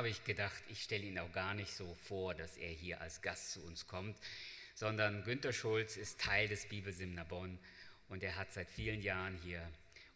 habe 0.00 0.08
ich 0.08 0.24
gedacht, 0.24 0.62
ich 0.70 0.82
stelle 0.82 1.04
ihn 1.04 1.18
auch 1.18 1.30
gar 1.30 1.52
nicht 1.52 1.74
so 1.74 1.94
vor, 2.08 2.34
dass 2.34 2.56
er 2.56 2.70
hier 2.70 3.02
als 3.02 3.20
Gast 3.20 3.52
zu 3.52 3.62
uns 3.66 3.86
kommt, 3.86 4.16
sondern 4.74 5.24
Günter 5.24 5.52
Schulz 5.52 5.98
ist 5.98 6.18
Teil 6.18 6.48
des 6.48 6.64
Bibelseminer 6.70 7.26
Bonn 7.26 7.58
und 8.08 8.22
er 8.22 8.36
hat 8.36 8.50
seit 8.50 8.70
vielen 8.70 9.02
Jahren 9.02 9.36
hier 9.42 9.60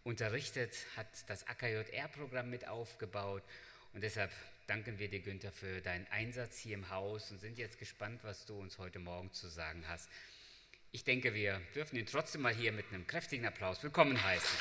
unterrichtet, 0.02 0.74
hat 0.96 1.06
das 1.26 1.46
AKJR-Programm 1.48 2.48
mit 2.48 2.66
aufgebaut 2.66 3.42
und 3.92 4.02
deshalb 4.02 4.30
danken 4.66 4.98
wir 4.98 5.10
dir, 5.10 5.20
Günther, 5.20 5.52
für 5.52 5.82
deinen 5.82 6.06
Einsatz 6.06 6.56
hier 6.60 6.76
im 6.76 6.88
Haus 6.88 7.30
und 7.30 7.40
sind 7.40 7.58
jetzt 7.58 7.78
gespannt, 7.78 8.20
was 8.22 8.46
du 8.46 8.58
uns 8.58 8.78
heute 8.78 9.00
Morgen 9.00 9.34
zu 9.34 9.48
sagen 9.48 9.84
hast. 9.86 10.08
Ich 10.92 11.04
denke, 11.04 11.34
wir 11.34 11.60
dürfen 11.74 11.96
ihn 11.96 12.06
trotzdem 12.06 12.40
mal 12.40 12.54
hier 12.54 12.72
mit 12.72 12.86
einem 12.90 13.06
kräftigen 13.06 13.44
Applaus 13.44 13.82
willkommen 13.82 14.24
heißen. 14.24 14.58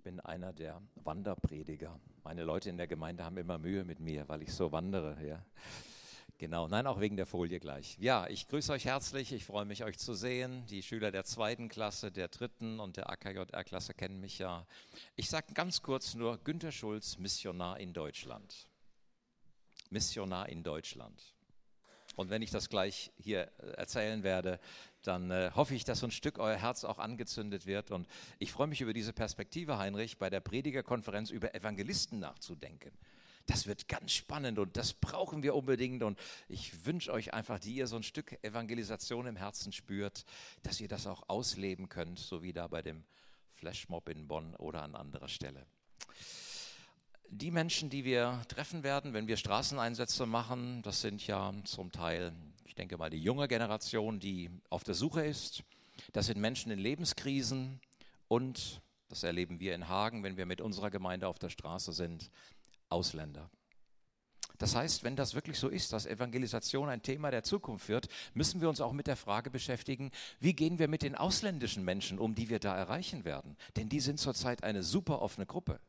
Ich 0.00 0.04
bin 0.04 0.18
einer 0.40 0.54
der 0.54 0.80
Wanderprediger. 1.04 2.00
Meine 2.24 2.44
Leute 2.44 2.70
in 2.70 2.78
der 2.78 2.86
Gemeinde 2.86 3.24
haben 3.24 3.36
immer 3.36 3.58
Mühe 3.58 3.84
mit 3.84 4.00
mir, 4.00 4.26
weil 4.26 4.40
ich 4.40 4.54
so 4.54 4.72
wandere. 4.72 5.22
Ja. 5.22 5.44
Genau, 6.38 6.66
nein, 6.66 6.86
auch 6.86 6.98
wegen 6.98 7.18
der 7.18 7.26
Folie 7.26 7.60
gleich. 7.60 7.98
Ja, 8.00 8.26
ich 8.26 8.48
grüße 8.48 8.72
euch 8.72 8.86
herzlich. 8.86 9.32
Ich 9.32 9.44
freue 9.44 9.66
mich, 9.66 9.84
euch 9.84 9.98
zu 9.98 10.14
sehen. 10.14 10.64
Die 10.70 10.82
Schüler 10.82 11.10
der 11.10 11.24
zweiten 11.24 11.68
Klasse, 11.68 12.10
der 12.10 12.28
dritten 12.28 12.80
und 12.80 12.96
der 12.96 13.10
AKJR-Klasse 13.10 13.92
kennen 13.92 14.18
mich 14.18 14.38
ja. 14.38 14.66
Ich 15.14 15.28
sage 15.28 15.52
ganz 15.52 15.82
kurz 15.82 16.14
nur: 16.14 16.38
Günter 16.38 16.72
Schulz, 16.72 17.18
Missionar 17.18 17.78
in 17.78 17.92
Deutschland. 17.92 18.66
Missionar 19.90 20.48
in 20.48 20.62
Deutschland. 20.62 21.34
Und 22.16 22.30
wenn 22.30 22.42
ich 22.42 22.50
das 22.50 22.68
gleich 22.68 23.12
hier 23.18 23.50
erzählen 23.76 24.22
werde, 24.22 24.60
dann 25.02 25.30
äh, 25.30 25.50
hoffe 25.54 25.74
ich, 25.74 25.84
dass 25.84 26.00
so 26.00 26.06
ein 26.06 26.10
Stück 26.10 26.38
euer 26.38 26.56
Herz 26.56 26.84
auch 26.84 26.98
angezündet 26.98 27.66
wird. 27.66 27.90
Und 27.90 28.06
ich 28.38 28.52
freue 28.52 28.66
mich 28.66 28.80
über 28.80 28.92
diese 28.92 29.12
Perspektive, 29.12 29.78
Heinrich, 29.78 30.18
bei 30.18 30.28
der 30.28 30.40
Predigerkonferenz 30.40 31.30
über 31.30 31.54
Evangelisten 31.54 32.18
nachzudenken. 32.18 32.92
Das 33.46 33.66
wird 33.66 33.88
ganz 33.88 34.12
spannend 34.12 34.58
und 34.58 34.76
das 34.76 34.92
brauchen 34.92 35.42
wir 35.42 35.54
unbedingt. 35.54 36.02
Und 36.02 36.18
ich 36.48 36.84
wünsche 36.84 37.12
euch 37.12 37.32
einfach, 37.32 37.58
die 37.58 37.74
ihr 37.74 37.86
so 37.86 37.96
ein 37.96 38.02
Stück 38.02 38.38
Evangelisation 38.44 39.26
im 39.26 39.36
Herzen 39.36 39.72
spürt, 39.72 40.24
dass 40.62 40.80
ihr 40.80 40.88
das 40.88 41.06
auch 41.06 41.28
ausleben 41.28 41.88
könnt, 41.88 42.18
so 42.18 42.42
wie 42.42 42.52
da 42.52 42.68
bei 42.68 42.82
dem 42.82 43.02
Flashmob 43.54 44.08
in 44.08 44.28
Bonn 44.28 44.54
oder 44.56 44.82
an 44.82 44.94
anderer 44.94 45.28
Stelle. 45.28 45.66
Die 47.32 47.50
Menschen, 47.50 47.90
die 47.90 48.04
wir 48.04 48.42
treffen 48.48 48.82
werden, 48.82 49.14
wenn 49.14 49.26
wir 49.26 49.36
Straßeneinsätze 49.36 50.26
machen, 50.26 50.82
das 50.82 51.00
sind 51.00 51.26
ja 51.26 51.52
zum 51.64 51.92
Teil 51.92 52.32
ich 52.70 52.76
denke 52.76 52.96
mal, 52.96 53.10
die 53.10 53.18
junge 53.18 53.48
Generation, 53.48 54.20
die 54.20 54.48
auf 54.68 54.84
der 54.84 54.94
Suche 54.94 55.26
ist. 55.26 55.64
Das 56.12 56.26
sind 56.26 56.40
Menschen 56.40 56.70
in 56.70 56.78
Lebenskrisen 56.78 57.80
und, 58.28 58.80
das 59.08 59.24
erleben 59.24 59.58
wir 59.58 59.74
in 59.74 59.88
Hagen, 59.88 60.22
wenn 60.22 60.36
wir 60.36 60.46
mit 60.46 60.60
unserer 60.60 60.88
Gemeinde 60.88 61.26
auf 61.26 61.40
der 61.40 61.48
Straße 61.48 61.92
sind, 61.92 62.30
Ausländer. 62.88 63.50
Das 64.58 64.76
heißt, 64.76 65.02
wenn 65.02 65.16
das 65.16 65.34
wirklich 65.34 65.58
so 65.58 65.68
ist, 65.68 65.92
dass 65.92 66.06
Evangelisation 66.06 66.88
ein 66.88 67.02
Thema 67.02 67.32
der 67.32 67.42
Zukunft 67.42 67.88
wird, 67.88 68.06
müssen 68.34 68.60
wir 68.60 68.68
uns 68.68 68.80
auch 68.80 68.92
mit 68.92 69.08
der 69.08 69.16
Frage 69.16 69.50
beschäftigen, 69.50 70.12
wie 70.38 70.54
gehen 70.54 70.78
wir 70.78 70.86
mit 70.86 71.02
den 71.02 71.16
ausländischen 71.16 71.84
Menschen 71.84 72.20
um, 72.20 72.36
die 72.36 72.50
wir 72.50 72.60
da 72.60 72.76
erreichen 72.76 73.24
werden? 73.24 73.56
Denn 73.74 73.88
die 73.88 74.00
sind 74.00 74.20
zurzeit 74.20 74.62
eine 74.62 74.84
super 74.84 75.22
offene 75.22 75.46
Gruppe. 75.46 75.80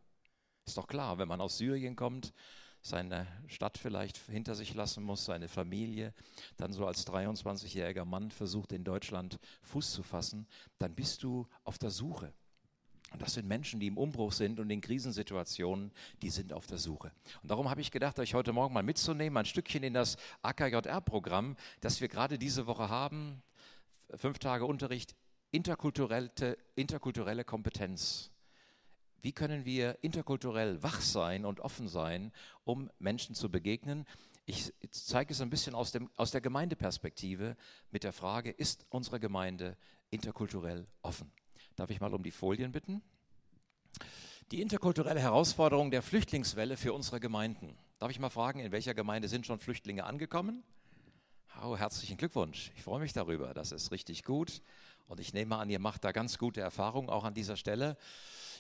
Ist 0.66 0.78
doch 0.78 0.88
klar, 0.88 1.18
wenn 1.18 1.28
man 1.28 1.42
aus 1.42 1.58
Syrien 1.58 1.96
kommt, 1.96 2.34
seine 2.82 3.28
Stadt 3.48 3.78
vielleicht 3.78 4.18
hinter 4.18 4.56
sich 4.56 4.74
lassen 4.74 5.04
muss, 5.04 5.26
seine 5.26 5.48
Familie, 5.48 6.14
dann 6.58 6.74
so 6.74 6.86
als 6.88 7.06
23-jähriger 7.08 8.06
Mann 8.06 8.32
versucht 8.32 8.72
in 8.72 8.84
Deutschland 8.84 9.40
Fuß 9.64 9.92
zu 9.92 10.04
fassen, 10.04 10.48
dann 10.80 10.96
bist 10.96 11.24
du 11.24 11.48
auf 11.64 11.78
der 11.78 11.92
Suche. 11.92 12.34
Und 13.12 13.22
das 13.22 13.34
sind 13.34 13.48
Menschen, 13.48 13.80
die 13.80 13.88
im 13.88 13.98
Umbruch 13.98 14.32
sind 14.32 14.60
und 14.60 14.70
in 14.70 14.80
Krisensituationen, 14.80 15.92
die 16.22 16.30
sind 16.30 16.54
auf 16.54 16.66
der 16.66 16.78
Suche. 16.78 17.12
Und 17.42 17.52
darum 17.52 17.70
habe 17.70 17.82
ich 17.82 17.92
gedacht, 17.92 18.18
euch 18.20 18.34
heute 18.34 18.54
Morgen 18.54 18.74
mal 18.74 18.84
mitzunehmen, 18.84 19.38
ein 19.38 19.46
Stückchen 19.46 19.84
in 19.84 19.94
das 19.94 20.16
AKJR-Programm, 20.44 21.58
das 21.82 22.00
wir 22.00 22.08
gerade 22.08 22.40
diese 22.40 22.68
Woche 22.68 22.88
haben. 22.90 23.44
Fünf 24.16 24.40
Tage 24.40 24.66
Unterricht, 24.66 25.16
interkulturelle, 25.52 26.58
interkulturelle 26.76 27.44
Kompetenz. 27.44 28.31
Wie 29.22 29.32
können 29.32 29.66
wir 29.66 29.98
interkulturell 30.02 30.82
wach 30.82 31.02
sein 31.02 31.46
und 31.46 31.60
offen 31.60 31.88
sein, 31.88 32.32
um 32.64 32.90
Menschen 33.00 33.36
zu 33.36 33.50
begegnen? 33.50 34.06
Ich 34.46 34.74
zeige 34.90 35.34
es 35.34 35.42
ein 35.42 35.50
bisschen 35.50 35.76
aus, 35.76 35.92
dem, 35.92 36.10
aus 36.16 36.32
der 36.32 36.42
Gemeindeperspektive 36.42 37.56
mit 37.92 38.04
der 38.04 38.14
Frage, 38.14 38.50
ist 38.50 38.86
unsere 38.90 39.20
Gemeinde 39.20 39.78
interkulturell 40.10 40.88
offen? 41.04 41.32
Darf 41.76 41.92
ich 41.92 42.02
mal 42.02 42.14
um 42.14 42.24
die 42.24 42.32
Folien 42.32 42.72
bitten? 42.72 43.02
Die 44.52 44.62
interkulturelle 44.62 45.20
Herausforderung 45.20 45.92
der 45.92 46.02
Flüchtlingswelle 46.02 46.76
für 46.76 46.94
unsere 46.94 47.20
Gemeinden. 47.20 47.78
Darf 48.00 48.12
ich 48.12 48.20
mal 48.20 48.30
fragen, 48.30 48.60
in 48.60 48.72
welcher 48.72 48.94
Gemeinde 48.94 49.28
sind 49.28 49.46
schon 49.46 49.60
Flüchtlinge 49.60 50.04
angekommen? 50.04 50.64
Oh, 51.64 51.78
herzlichen 51.78 52.18
Glückwunsch. 52.18 52.72
Ich 52.76 52.84
freue 52.84 53.00
mich 53.00 53.14
darüber. 53.14 53.54
Das 53.54 53.72
ist 53.72 53.92
richtig 53.92 54.24
gut. 54.24 54.62
Und 55.08 55.20
ich 55.20 55.34
nehme 55.34 55.58
an, 55.58 55.70
ihr 55.70 55.80
macht 55.80 56.04
da 56.04 56.12
ganz 56.12 56.38
gute 56.38 56.62
Erfahrungen 56.62 57.10
auch 57.10 57.24
an 57.24 57.34
dieser 57.34 57.58
Stelle. 57.58 57.98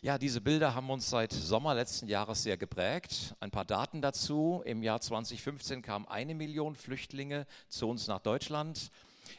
Ja, 0.01 0.17
diese 0.17 0.41
Bilder 0.41 0.73
haben 0.73 0.89
uns 0.89 1.09
seit 1.09 1.31
Sommer 1.31 1.75
letzten 1.75 2.07
Jahres 2.07 2.43
sehr 2.43 2.57
geprägt. 2.57 3.35
Ein 3.39 3.51
paar 3.51 3.65
Daten 3.65 4.01
dazu. 4.01 4.63
Im 4.65 4.81
Jahr 4.81 4.99
2015 4.99 5.81
kamen 5.81 6.07
eine 6.07 6.33
Million 6.33 6.75
Flüchtlinge 6.75 7.45
zu 7.69 7.87
uns 7.87 8.07
nach 8.07 8.19
Deutschland. 8.19 8.91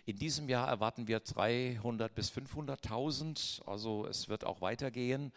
In 0.07 0.17
diesem 0.17 0.49
Jahr 0.49 0.69
erwarten 0.69 1.07
wir 1.07 1.21
300 1.21 2.15
bis 2.15 2.31
500.000, 2.31 3.67
also 3.67 4.07
es 4.07 4.29
wird 4.29 4.45
auch 4.45 4.61
weitergehen. 4.61 5.33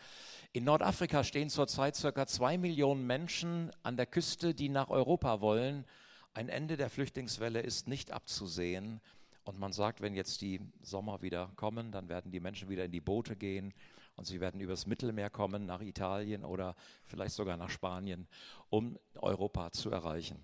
In 0.53 0.63
Nordafrika 0.63 1.23
stehen 1.23 1.49
zurzeit 1.49 1.95
circa 1.95 2.27
zwei 2.27 2.57
Millionen 2.57 3.05
Menschen 3.05 3.71
an 3.83 3.97
der 3.97 4.05
Küste, 4.05 4.53
die 4.53 4.69
nach 4.69 4.89
Europa 4.89 5.41
wollen. 5.41 5.85
Ein 6.33 6.49
Ende 6.49 6.77
der 6.77 6.89
Flüchtlingswelle 6.89 7.61
ist 7.61 7.87
nicht 7.87 8.11
abzusehen. 8.11 9.01
Und 9.45 9.59
man 9.59 9.71
sagt, 9.71 10.01
wenn 10.01 10.15
jetzt 10.15 10.41
die 10.41 10.59
Sommer 10.81 11.21
wieder 11.21 11.51
kommen, 11.55 11.91
dann 11.91 12.09
werden 12.09 12.31
die 12.31 12.39
Menschen 12.39 12.67
wieder 12.67 12.85
in 12.85 12.91
die 12.91 12.99
Boote 12.99 13.35
gehen 13.35 13.73
und 14.15 14.25
sie 14.25 14.41
werden 14.41 14.59
übers 14.59 14.87
Mittelmeer 14.87 15.29
kommen, 15.29 15.65
nach 15.67 15.81
Italien 15.81 16.43
oder 16.43 16.75
vielleicht 17.05 17.35
sogar 17.35 17.55
nach 17.55 17.69
Spanien, 17.69 18.27
um 18.69 18.97
Europa 19.15 19.71
zu 19.71 19.91
erreichen. 19.91 20.39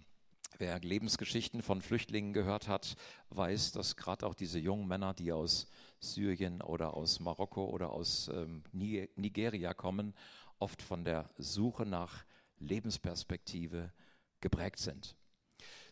Wer 0.60 0.80
Lebensgeschichten 0.80 1.64
von 1.64 1.82
Flüchtlingen 1.82 2.34
gehört 2.34 2.68
hat, 2.68 2.96
weiß, 3.30 3.72
dass 3.72 3.96
gerade 3.96 4.28
auch 4.28 4.36
diese 4.36 4.60
jungen 4.60 4.88
Männer, 4.88 5.16
die 5.16 5.32
aus 5.32 5.66
Syrien 6.00 6.62
oder 6.62 6.94
aus 6.94 7.20
Marokko 7.20 7.66
oder 7.66 7.92
aus 7.92 8.28
ähm, 8.28 8.62
Nigeria 8.72 9.74
kommen, 9.74 10.14
oft 10.60 10.84
von 10.84 11.04
der 11.04 11.32
Suche 11.40 11.88
nach 11.88 12.24
Lebensperspektive 12.60 13.92
geprägt 14.42 14.78
sind. 14.78 15.16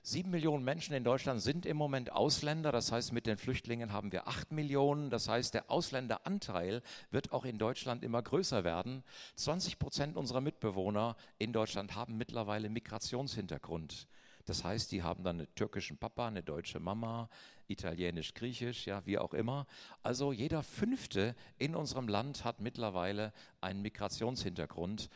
Sieben 0.02 0.30
Millionen 0.32 0.64
Menschen 0.64 0.96
in 0.96 1.04
Deutschland 1.04 1.42
sind 1.42 1.66
im 1.66 1.76
Moment 1.76 2.14
Ausländer. 2.14 2.72
Das 2.72 2.92
heißt, 2.92 3.12
mit 3.12 3.26
den 3.26 3.38
Flüchtlingen 3.38 3.92
haben 3.92 4.14
wir 4.14 4.28
acht 4.30 4.52
Millionen. 4.52 5.10
Das 5.10 5.28
heißt, 5.28 5.54
der 5.54 5.70
Ausländeranteil 5.70 6.82
wird 7.12 7.34
auch 7.34 7.44
in 7.44 7.58
Deutschland 7.58 8.02
immer 8.04 8.22
größer 8.22 8.64
werden. 8.64 9.04
20 9.36 9.78
Prozent 9.78 10.16
unserer 10.16 10.40
Mitbewohner 10.40 11.18
in 11.38 11.52
Deutschland 11.52 11.96
haben 11.96 12.18
mittlerweile 12.18 12.70
Migrationshintergrund. 12.70 14.08
Das 14.46 14.64
heißt, 14.64 14.92
die 14.92 15.04
haben 15.04 15.24
dann 15.24 15.40
einen 15.42 15.56
türkischen 15.56 15.98
Papa, 15.98 16.28
eine 16.28 16.42
deutsche 16.42 16.80
Mama, 16.80 17.30
italienisch, 17.68 18.34
griechisch, 18.34 18.88
ja, 18.88 19.06
wie 19.06 19.20
auch 19.20 19.36
immer. 19.36 19.68
Also 20.02 20.32
jeder 20.32 20.64
Fünfte 20.64 21.36
in 21.60 21.76
unserem 21.76 22.08
Land 22.08 22.46
hat 22.46 22.60
mittlerweile 22.60 23.32
einen 23.62 23.84
Migrationshintergrund. 23.84 25.10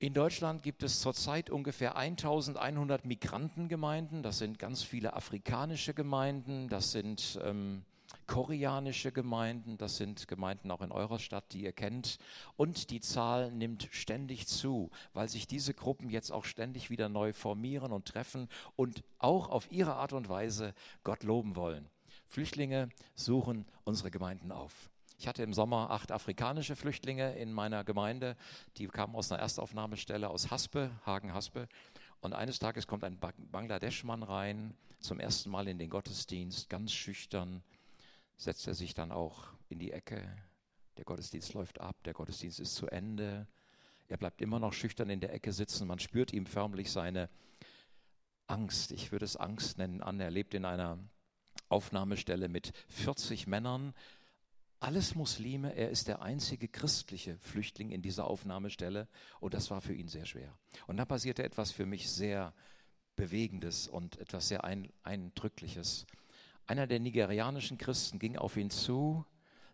In 0.00 0.14
Deutschland 0.14 0.62
gibt 0.62 0.84
es 0.84 1.00
zurzeit 1.00 1.50
ungefähr 1.50 1.96
1100 1.96 3.04
Migrantengemeinden. 3.04 4.22
Das 4.22 4.38
sind 4.38 4.56
ganz 4.60 4.84
viele 4.84 5.14
afrikanische 5.14 5.92
Gemeinden, 5.92 6.68
das 6.68 6.92
sind 6.92 7.40
ähm, 7.42 7.82
koreanische 8.28 9.10
Gemeinden, 9.10 9.76
das 9.76 9.96
sind 9.96 10.28
Gemeinden 10.28 10.70
auch 10.70 10.82
in 10.82 10.92
eurer 10.92 11.18
Stadt, 11.18 11.52
die 11.52 11.62
ihr 11.62 11.72
kennt. 11.72 12.18
Und 12.56 12.90
die 12.90 13.00
Zahl 13.00 13.50
nimmt 13.50 13.88
ständig 13.90 14.46
zu, 14.46 14.90
weil 15.14 15.28
sich 15.28 15.48
diese 15.48 15.74
Gruppen 15.74 16.10
jetzt 16.10 16.30
auch 16.30 16.44
ständig 16.44 16.90
wieder 16.90 17.08
neu 17.08 17.32
formieren 17.32 17.90
und 17.90 18.06
treffen 18.06 18.48
und 18.76 19.02
auch 19.18 19.48
auf 19.48 19.72
ihre 19.72 19.94
Art 19.94 20.12
und 20.12 20.28
Weise 20.28 20.74
Gott 21.02 21.24
loben 21.24 21.56
wollen. 21.56 21.90
Flüchtlinge 22.28 22.88
suchen 23.16 23.66
unsere 23.82 24.12
Gemeinden 24.12 24.52
auf. 24.52 24.90
Ich 25.20 25.26
hatte 25.26 25.42
im 25.42 25.52
Sommer 25.52 25.90
acht 25.90 26.12
afrikanische 26.12 26.76
Flüchtlinge 26.76 27.34
in 27.34 27.52
meiner 27.52 27.82
Gemeinde. 27.82 28.36
Die 28.76 28.86
kamen 28.86 29.16
aus 29.16 29.32
einer 29.32 29.42
Erstaufnahmestelle 29.42 30.30
aus 30.30 30.52
Haspe, 30.52 30.92
Hagen-Haspe. 31.04 31.68
Und 32.20 32.34
eines 32.34 32.60
Tages 32.60 32.86
kommt 32.86 33.02
ein 33.02 33.18
Bangladesch-Mann 33.18 34.22
rein, 34.22 34.74
zum 35.00 35.18
ersten 35.18 35.50
Mal 35.50 35.66
in 35.66 35.78
den 35.78 35.90
Gottesdienst, 35.90 36.70
ganz 36.70 36.92
schüchtern, 36.92 37.64
setzt 38.36 38.68
er 38.68 38.74
sich 38.74 38.94
dann 38.94 39.10
auch 39.10 39.48
in 39.68 39.80
die 39.80 39.90
Ecke. 39.90 40.22
Der 40.96 41.04
Gottesdienst 41.04 41.52
läuft 41.52 41.80
ab, 41.80 41.96
der 42.04 42.14
Gottesdienst 42.14 42.60
ist 42.60 42.76
zu 42.76 42.86
Ende. 42.86 43.48
Er 44.06 44.18
bleibt 44.18 44.40
immer 44.40 44.60
noch 44.60 44.72
schüchtern 44.72 45.10
in 45.10 45.20
der 45.20 45.32
Ecke 45.32 45.52
sitzen. 45.52 45.88
Man 45.88 45.98
spürt 45.98 46.32
ihm 46.32 46.46
förmlich 46.46 46.92
seine 46.92 47.28
Angst. 48.46 48.92
Ich 48.92 49.10
würde 49.10 49.24
es 49.24 49.36
Angst 49.36 49.78
nennen 49.78 50.00
an. 50.00 50.20
Er 50.20 50.30
lebt 50.30 50.54
in 50.54 50.64
einer 50.64 50.98
Aufnahmestelle 51.68 52.48
mit 52.48 52.72
40 52.88 53.48
Männern. 53.48 53.94
Alles 54.80 55.14
Muslime. 55.14 55.74
Er 55.74 55.90
ist 55.90 56.06
der 56.06 56.22
einzige 56.22 56.68
christliche 56.68 57.36
Flüchtling 57.38 57.90
in 57.90 58.00
dieser 58.00 58.28
Aufnahmestelle. 58.28 59.08
Und 59.40 59.54
das 59.54 59.70
war 59.70 59.80
für 59.80 59.94
ihn 59.94 60.08
sehr 60.08 60.24
schwer. 60.24 60.56
Und 60.86 60.98
da 60.98 61.04
passierte 61.04 61.42
etwas 61.42 61.72
für 61.72 61.86
mich 61.86 62.10
sehr 62.10 62.54
Bewegendes 63.16 63.88
und 63.88 64.18
etwas 64.18 64.48
sehr 64.48 64.62
Eindrückliches. 64.64 66.06
Einer 66.66 66.86
der 66.86 67.00
nigerianischen 67.00 67.76
Christen 67.76 68.20
ging 68.20 68.36
auf 68.36 68.56
ihn 68.56 68.70
zu, 68.70 69.24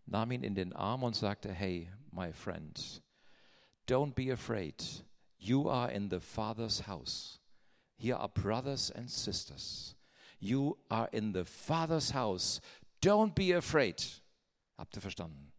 nahm 0.06 0.32
ihn 0.32 0.42
in 0.42 0.54
den 0.54 0.72
Arm 0.72 1.02
und 1.02 1.14
sagte, 1.14 1.52
hey, 1.52 1.90
my 2.10 2.32
friend, 2.32 3.02
don't 3.86 4.14
be 4.14 4.32
afraid. 4.32 5.04
You 5.36 5.68
are 5.68 5.92
in 5.92 6.08
the 6.08 6.20
Father's 6.20 6.86
house. 6.86 7.40
Here 7.96 8.16
are 8.16 8.28
brothers 8.28 8.90
and 8.90 9.10
sisters. 9.10 9.94
You 10.38 10.78
are 10.88 11.08
in 11.12 11.34
the 11.34 11.44
Father's 11.44 12.14
house. 12.14 12.62
Don't 13.02 13.34
be 13.34 13.54
afraid. 13.54 14.02
Habt 14.76 14.96
ihr 14.96 15.02
verstanden? 15.02 15.52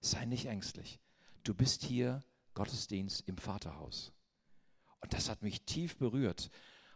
Sei 0.00 0.24
nicht 0.24 0.46
ängstlich. 0.46 1.00
Du 1.44 1.54
bist 1.54 1.82
hier 1.82 2.22
Gottesdienst 2.54 3.26
im 3.28 3.36
Vaterhaus. 3.36 4.12
Und 5.00 5.12
das 5.12 5.28
hat 5.28 5.42
mich 5.42 5.64
tief 5.64 5.96
berührt, 5.96 6.50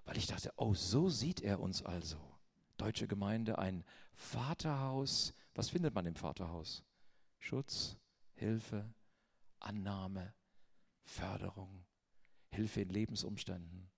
weil 0.05 0.17
ich 0.17 0.27
dachte, 0.27 0.53
oh, 0.57 0.75
so 0.75 1.09
sieht 1.09 1.41
er 1.41 1.61
uns 1.61 1.83
also. 1.83 2.19
Deutsche 2.77 3.09
Gemeinde, 3.09 3.59
ein 3.59 3.85
Vaterhaus. 4.15 5.35
Was 5.55 5.71
findet 5.71 5.95
man 5.95 6.07
im 6.07 6.15
Vaterhaus? 6.15 6.85
Schutz, 7.39 7.97
Hilfe, 8.35 8.93
Annahme, 9.61 10.35
Förderung, 11.03 11.85
Hilfe 12.51 12.83
in 12.83 12.91
Lebensumständen. 12.91 13.91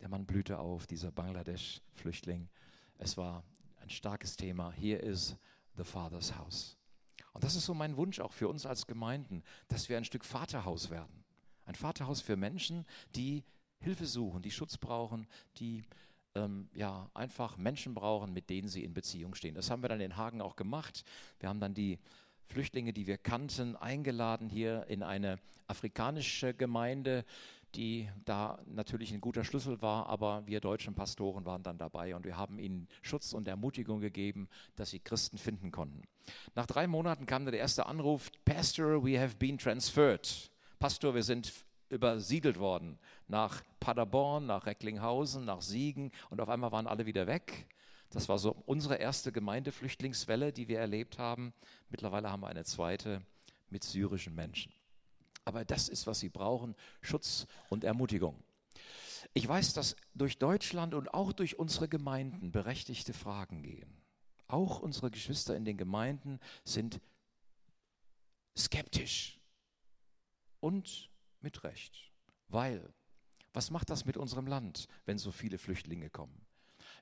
Der 0.00 0.08
Mann 0.08 0.26
blühte 0.26 0.58
auf, 0.58 0.86
dieser 0.86 1.12
Bangladesch-Flüchtling. 1.12 2.48
Es 2.98 3.16
war 3.16 3.44
ein 3.76 3.90
starkes 3.90 4.36
Thema. 4.36 4.72
Hier 4.72 5.00
ist 5.02 5.36
the 5.80 5.90
Father's 5.90 6.36
House. 6.36 6.76
Und 7.32 7.44
das 7.44 7.54
ist 7.54 7.64
so 7.64 7.74
mein 7.74 7.96
Wunsch 7.96 8.20
auch 8.20 8.32
für 8.32 8.48
uns 8.48 8.66
als 8.66 8.86
Gemeinden, 8.86 9.42
dass 9.68 9.88
wir 9.88 9.96
ein 9.96 10.04
Stück 10.04 10.24
Vaterhaus 10.24 10.90
werden. 10.90 11.24
Ein 11.64 11.74
Vaterhaus 11.74 12.20
für 12.20 12.36
Menschen, 12.36 12.84
die 13.14 13.44
Hilfe 13.78 14.06
suchen, 14.06 14.42
die 14.42 14.50
Schutz 14.50 14.76
brauchen, 14.76 15.26
die 15.56 15.84
ähm, 16.34 16.68
ja, 16.74 17.08
einfach 17.14 17.56
Menschen 17.56 17.94
brauchen, 17.94 18.32
mit 18.32 18.50
denen 18.50 18.68
sie 18.68 18.84
in 18.84 18.92
Beziehung 18.92 19.34
stehen. 19.34 19.54
Das 19.54 19.70
haben 19.70 19.82
wir 19.82 19.88
dann 19.88 20.00
in 20.00 20.16
Hagen 20.16 20.42
auch 20.42 20.56
gemacht. 20.56 21.04
Wir 21.38 21.48
haben 21.48 21.60
dann 21.60 21.74
die 21.74 21.98
Flüchtlinge, 22.46 22.92
die 22.92 23.06
wir 23.06 23.16
kannten, 23.16 23.76
eingeladen 23.76 24.48
hier 24.48 24.86
in 24.88 25.02
eine 25.02 25.38
afrikanische 25.66 26.52
Gemeinde, 26.52 27.24
die 27.74 28.08
da 28.24 28.58
natürlich 28.66 29.12
ein 29.12 29.20
guter 29.20 29.44
Schlüssel 29.44 29.80
war, 29.82 30.06
aber 30.06 30.46
wir 30.46 30.60
deutschen 30.60 30.94
Pastoren 30.94 31.44
waren 31.44 31.62
dann 31.62 31.78
dabei 31.78 32.14
und 32.14 32.24
wir 32.24 32.36
haben 32.36 32.58
ihnen 32.58 32.88
Schutz 33.02 33.32
und 33.32 33.48
Ermutigung 33.48 34.00
gegeben, 34.00 34.48
dass 34.76 34.90
sie 34.90 35.00
Christen 35.00 35.38
finden 35.38 35.70
konnten. 35.70 36.02
Nach 36.54 36.66
drei 36.66 36.86
Monaten 36.86 37.26
kam 37.26 37.44
der 37.44 37.54
erste 37.54 37.86
Anruf, 37.86 38.30
Pastor, 38.44 39.04
we 39.04 39.20
have 39.20 39.36
been 39.36 39.58
transferred. 39.58 40.50
Pastor, 40.78 41.14
wir 41.14 41.22
sind 41.22 41.52
übersiedelt 41.88 42.58
worden 42.58 42.98
nach 43.28 43.62
Paderborn, 43.80 44.46
nach 44.46 44.66
Recklinghausen, 44.66 45.44
nach 45.44 45.60
Siegen 45.60 46.12
und 46.30 46.40
auf 46.40 46.48
einmal 46.48 46.72
waren 46.72 46.86
alle 46.86 47.06
wieder 47.06 47.26
weg. 47.26 47.66
Das 48.10 48.28
war 48.28 48.38
so 48.38 48.56
unsere 48.66 48.96
erste 48.96 49.30
Gemeindeflüchtlingswelle, 49.30 50.52
die 50.52 50.68
wir 50.68 50.80
erlebt 50.80 51.18
haben. 51.18 51.52
Mittlerweile 51.90 52.30
haben 52.30 52.40
wir 52.40 52.48
eine 52.48 52.64
zweite 52.64 53.22
mit 53.68 53.84
syrischen 53.84 54.34
Menschen. 54.34 54.72
Aber 55.44 55.64
das 55.64 55.88
ist, 55.88 56.06
was 56.06 56.20
sie 56.20 56.28
brauchen, 56.28 56.74
Schutz 57.00 57.46
und 57.68 57.84
Ermutigung. 57.84 58.42
Ich 59.32 59.46
weiß, 59.46 59.74
dass 59.74 59.96
durch 60.14 60.38
Deutschland 60.38 60.94
und 60.94 61.14
auch 61.14 61.32
durch 61.32 61.58
unsere 61.58 61.88
Gemeinden 61.88 62.52
berechtigte 62.52 63.12
Fragen 63.12 63.62
gehen. 63.62 63.96
Auch 64.46 64.80
unsere 64.80 65.10
Geschwister 65.10 65.56
in 65.56 65.64
den 65.64 65.76
Gemeinden 65.76 66.40
sind 66.64 67.00
skeptisch 68.58 69.38
und 70.58 71.10
mit 71.40 71.62
Recht. 71.62 72.10
Weil, 72.48 72.92
was 73.52 73.70
macht 73.70 73.90
das 73.90 74.04
mit 74.04 74.16
unserem 74.16 74.46
Land, 74.46 74.88
wenn 75.06 75.18
so 75.18 75.30
viele 75.30 75.58
Flüchtlinge 75.58 76.10
kommen? 76.10 76.44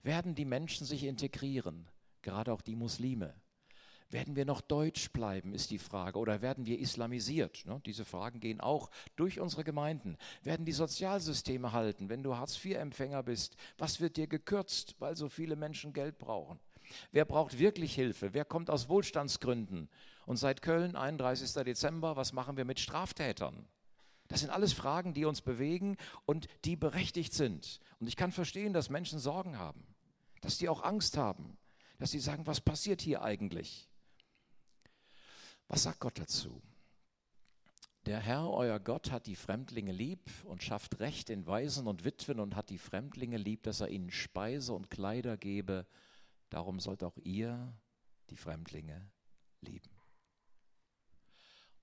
Werden 0.02 0.34
die 0.34 0.44
Menschen 0.44 0.86
sich 0.86 1.04
integrieren, 1.04 1.88
gerade 2.22 2.52
auch 2.52 2.60
die 2.60 2.76
Muslime? 2.76 3.34
Werden 4.10 4.36
wir 4.36 4.46
noch 4.46 4.62
deutsch 4.62 5.10
bleiben, 5.10 5.52
ist 5.52 5.70
die 5.70 5.78
Frage, 5.78 6.18
oder 6.18 6.40
werden 6.40 6.64
wir 6.64 6.78
islamisiert? 6.78 7.66
Ne? 7.66 7.82
Diese 7.84 8.06
Fragen 8.06 8.40
gehen 8.40 8.60
auch 8.60 8.90
durch 9.16 9.38
unsere 9.38 9.64
Gemeinden. 9.64 10.16
Werden 10.42 10.64
die 10.64 10.72
Sozialsysteme 10.72 11.72
halten, 11.72 12.08
wenn 12.08 12.22
du 12.22 12.34
Hartz-IV-Empfänger 12.34 13.22
bist? 13.22 13.56
Was 13.76 14.00
wird 14.00 14.16
dir 14.16 14.26
gekürzt, 14.26 14.96
weil 14.98 15.14
so 15.14 15.28
viele 15.28 15.56
Menschen 15.56 15.92
Geld 15.92 16.18
brauchen? 16.18 16.58
Wer 17.12 17.26
braucht 17.26 17.58
wirklich 17.58 17.94
Hilfe? 17.94 18.32
Wer 18.32 18.46
kommt 18.46 18.70
aus 18.70 18.88
Wohlstandsgründen? 18.88 19.90
Und 20.24 20.36
seit 20.38 20.62
Köln, 20.62 20.96
31. 20.96 21.52
Dezember, 21.64 22.16
was 22.16 22.32
machen 22.32 22.56
wir 22.56 22.64
mit 22.64 22.80
Straftätern? 22.80 23.66
Das 24.28 24.40
sind 24.40 24.50
alles 24.50 24.72
Fragen, 24.72 25.12
die 25.12 25.26
uns 25.26 25.42
bewegen 25.42 25.96
und 26.24 26.48
die 26.64 26.76
berechtigt 26.76 27.34
sind. 27.34 27.80
Und 28.00 28.06
ich 28.06 28.16
kann 28.16 28.32
verstehen, 28.32 28.72
dass 28.72 28.88
Menschen 28.88 29.18
Sorgen 29.18 29.58
haben, 29.58 29.86
dass 30.40 30.58
die 30.58 30.68
auch 30.68 30.82
Angst 30.82 31.16
haben, 31.16 31.58
dass 31.98 32.10
sie 32.10 32.20
sagen, 32.20 32.46
was 32.46 32.60
passiert 32.60 33.00
hier 33.00 33.22
eigentlich? 33.22 33.87
Was 35.68 35.82
sagt 35.82 36.00
Gott 36.00 36.18
dazu? 36.18 36.62
Der 38.06 38.20
Herr, 38.20 38.48
euer 38.50 38.80
Gott, 38.80 39.10
hat 39.10 39.26
die 39.26 39.36
Fremdlinge 39.36 39.92
lieb 39.92 40.30
und 40.44 40.62
schafft 40.62 40.98
Recht 40.98 41.28
in 41.28 41.46
Waisen 41.46 41.86
und 41.86 42.04
Witwen 42.04 42.40
und 42.40 42.56
hat 42.56 42.70
die 42.70 42.78
Fremdlinge 42.78 43.36
lieb, 43.36 43.64
dass 43.64 43.80
er 43.80 43.90
ihnen 43.90 44.10
Speise 44.10 44.72
und 44.72 44.90
Kleider 44.90 45.36
gebe. 45.36 45.86
Darum 46.48 46.80
sollt 46.80 47.04
auch 47.04 47.18
ihr 47.18 47.74
die 48.30 48.38
Fremdlinge 48.38 49.10
lieben. 49.60 49.90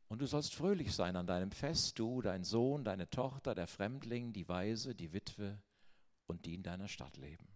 Und 0.07 0.19
du 0.19 0.25
sollst 0.25 0.55
fröhlich 0.55 0.93
sein 0.93 1.15
an 1.15 1.27
deinem 1.27 1.51
Fest, 1.51 1.99
du, 1.99 2.21
dein 2.21 2.43
Sohn, 2.43 2.83
deine 2.83 3.09
Tochter, 3.09 3.53
der 3.53 3.67
Fremdling, 3.67 4.33
die 4.33 4.47
Weise, 4.47 4.95
die 4.95 5.13
Witwe 5.13 5.61
und 6.25 6.45
die 6.45 6.55
in 6.55 6.63
deiner 6.63 6.87
Stadt 6.87 7.17
leben. 7.17 7.54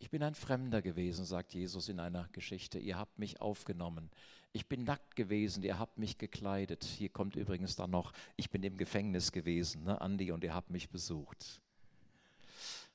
Ich 0.00 0.08
bin 0.08 0.22
ein 0.22 0.34
Fremder 0.34 0.80
gewesen, 0.80 1.26
sagt 1.26 1.52
Jesus 1.52 1.90
in 1.90 2.00
einer 2.00 2.26
Geschichte. 2.32 2.78
Ihr 2.78 2.98
habt 2.98 3.18
mich 3.18 3.40
aufgenommen. 3.42 4.10
Ich 4.52 4.66
bin 4.66 4.84
nackt 4.84 5.14
gewesen, 5.14 5.62
ihr 5.62 5.78
habt 5.78 5.98
mich 5.98 6.16
gekleidet. 6.16 6.84
Hier 6.84 7.10
kommt 7.10 7.36
übrigens 7.36 7.76
dann 7.76 7.90
noch, 7.90 8.12
ich 8.36 8.50
bin 8.50 8.62
im 8.62 8.78
Gefängnis 8.78 9.30
gewesen, 9.30 9.84
ne, 9.84 10.00
Andi, 10.00 10.32
und 10.32 10.42
ihr 10.42 10.54
habt 10.54 10.70
mich 10.70 10.88
besucht. 10.88 11.60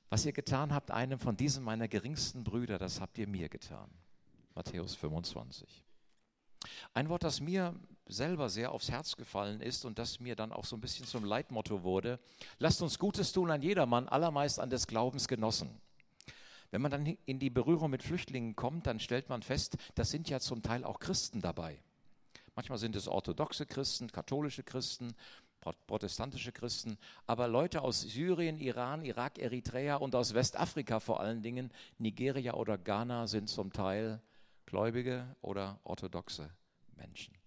Was 0.10 0.25
ihr 0.25 0.34
getan 0.34 0.74
habt, 0.74 0.91
einem 0.91 1.20
von 1.20 1.38
diesen 1.38 1.63
meiner 1.63 1.88
geringsten 1.88 2.44
Brüder, 2.44 2.80
das 2.80 3.00
habt 3.00 3.18
ihr 3.20 3.27
mir 3.27 3.50
getan. 3.50 3.89
Matthäus 4.56 4.96
25. 4.96 5.84
Ein 6.96 7.10
Wort, 7.10 7.24
das 7.24 7.39
mir 7.39 7.75
selber 8.08 8.50
sehr 8.50 8.72
aufs 8.72 8.89
Herz 8.89 9.15
gefallen 9.15 9.62
ist 9.62 9.86
und 9.86 10.00
das 10.00 10.20
mir 10.20 10.36
dann 10.36 10.51
auch 10.51 10.65
so 10.65 10.75
ein 10.75 10.82
bisschen 10.82 11.06
zum 11.06 11.24
Leitmotto 11.24 11.84
wurde. 11.84 12.20
Lasst 12.58 12.82
uns 12.82 12.98
Gutes 12.98 13.32
tun 13.32 13.51
an 13.51 13.62
jedermann, 13.62 14.10
allermeist 14.10 14.60
an 14.60 14.72
des 14.72 14.88
Glaubens 14.88 15.27
Genossen. 15.27 15.70
Wenn 16.75 16.82
man 16.82 16.91
dann 16.91 17.05
in 17.25 17.39
die 17.39 17.50
Berührung 17.50 17.89
mit 17.89 18.03
Flüchtlingen 18.03 18.58
kommt, 18.58 18.86
dann 18.86 19.00
stellt 19.00 19.29
man 19.29 19.44
fest, 19.44 19.77
das 19.96 20.10
sind 20.10 20.29
ja 20.29 20.41
zum 20.41 20.62
Teil 20.62 20.84
auch 20.84 21.00
Christen 21.00 21.39
dabei. 21.39 21.82
Manchmal 22.53 22.79
sind 22.79 22.98
es 22.98 23.08
orthodoxe 23.08 23.65
Christen, 23.65 24.12
katholische 24.12 24.62
Christen, 24.62 25.15
protestantische 25.88 26.51
Christen, 26.51 26.98
aber 27.27 27.48
Leute 27.48 27.82
aus 27.82 28.01
Syrien, 28.01 28.58
Iran, 28.58 29.05
Irak, 29.05 29.39
Eritrea 29.39 29.96
und 29.96 30.15
aus 30.15 30.34
Westafrika 30.34 31.00
vor 31.00 31.22
allen 31.22 31.41
Dingen, 31.41 31.72
Nigeria 31.98 32.55
oder 32.55 32.77
Ghana 32.77 33.27
sind 33.27 33.48
zum 33.48 33.72
Teil 33.72 34.22
Gläubige 34.65 35.34
oder 35.39 35.79
orthodoxe 35.86 36.50
Menschen. 36.98 37.38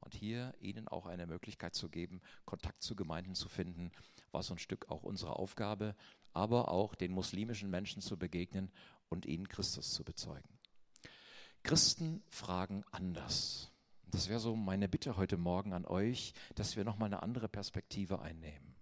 Und 0.00 0.14
hier 0.14 0.52
ihnen 0.58 0.88
auch 0.88 1.06
eine 1.06 1.28
Möglichkeit 1.28 1.76
zu 1.76 1.88
geben, 1.88 2.22
Kontakt 2.44 2.82
zu 2.82 2.96
Gemeinden 2.96 3.36
zu 3.36 3.48
finden, 3.48 3.92
war 4.32 4.42
so 4.42 4.54
ein 4.54 4.58
Stück 4.58 4.90
auch 4.90 5.04
unsere 5.04 5.36
Aufgabe, 5.36 5.94
aber 6.32 6.68
auch 6.68 6.94
den 6.94 7.12
muslimischen 7.12 7.70
Menschen 7.70 8.02
zu 8.02 8.16
begegnen 8.16 8.70
und 9.08 9.26
ihnen 9.26 9.48
Christus 9.48 9.92
zu 9.92 10.04
bezeugen. 10.04 10.48
Christen 11.62 12.22
fragen 12.28 12.84
anders. 12.90 13.70
Das 14.10 14.28
wäre 14.28 14.40
so 14.40 14.56
meine 14.56 14.88
Bitte 14.88 15.16
heute 15.16 15.36
Morgen 15.36 15.72
an 15.72 15.84
euch, 15.84 16.32
dass 16.54 16.76
wir 16.76 16.84
nochmal 16.84 17.08
eine 17.08 17.22
andere 17.22 17.48
Perspektive 17.48 18.20
einnehmen. 18.20 18.74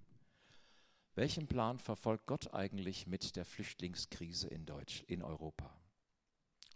Welchen 1.17 1.49
Plan 1.49 1.79
verfolgt 1.79 2.27
Gott 2.27 2.53
eigentlich 2.53 3.07
mit 3.07 3.37
der 3.37 3.45
Flüchtlingskrise 3.45 4.49
in, 4.49 4.67
Deutsch, 4.67 5.03
in 5.09 5.23
Europa? 5.23 5.75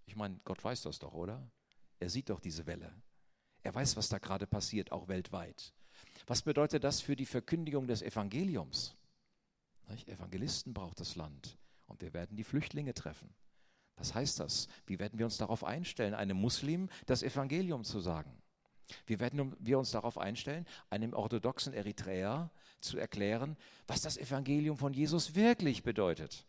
Ich 0.07 0.17
meine, 0.17 0.41
Gott 0.45 0.65
weiß 0.65 0.83
das 0.83 0.99
doch, 0.99 1.13
oder? 1.13 1.49
Er 2.01 2.09
sieht 2.09 2.31
doch 2.31 2.41
diese 2.41 2.67
Welle. 2.67 2.91
Er 3.63 3.75
weiß, 3.75 3.97
was 3.97 4.09
da 4.09 4.19
gerade 4.19 4.47
passiert, 4.47 4.91
auch 4.93 5.09
weltweit. 5.09 5.75
Was 6.27 6.43
bedeutet 6.43 6.85
das 6.85 7.01
für 7.03 7.17
die 7.17 7.27
Verkündigung 7.27 7.87
des 7.87 8.03
Evangeliums? 8.03 8.97
Evangelisten 10.07 10.75
braucht 10.75 11.01
das 11.01 11.17
Land 11.17 11.59
und 11.87 12.03
wir 12.03 12.13
werden 12.15 12.37
die 12.37 12.45
Flüchtlinge 12.45 12.95
treffen. 12.95 13.35
Was 13.97 14.15
heißt 14.15 14.41
das? 14.41 14.69
Wie 14.87 14.99
werden 14.99 15.19
wir 15.19 15.27
uns 15.27 15.37
darauf 15.37 15.63
einstellen, 15.63 16.15
einem 16.15 16.37
Muslim 16.37 16.89
das 17.07 17.23
Evangelium 17.23 17.85
zu 17.85 18.01
sagen? 18.01 18.41
Wie 19.07 19.21
werden 19.21 19.55
wir 19.59 19.79
uns 19.79 19.91
darauf 19.91 20.19
einstellen, 20.19 20.67
einem 20.89 21.13
orthodoxen 21.13 21.73
Eritreer 21.73 22.51
zu 22.81 22.99
erklären, 22.99 23.57
was 23.87 24.01
das 24.01 24.17
Evangelium 24.17 24.77
von 24.77 24.93
Jesus 24.93 25.35
wirklich 25.35 25.83
bedeutet? 25.83 26.47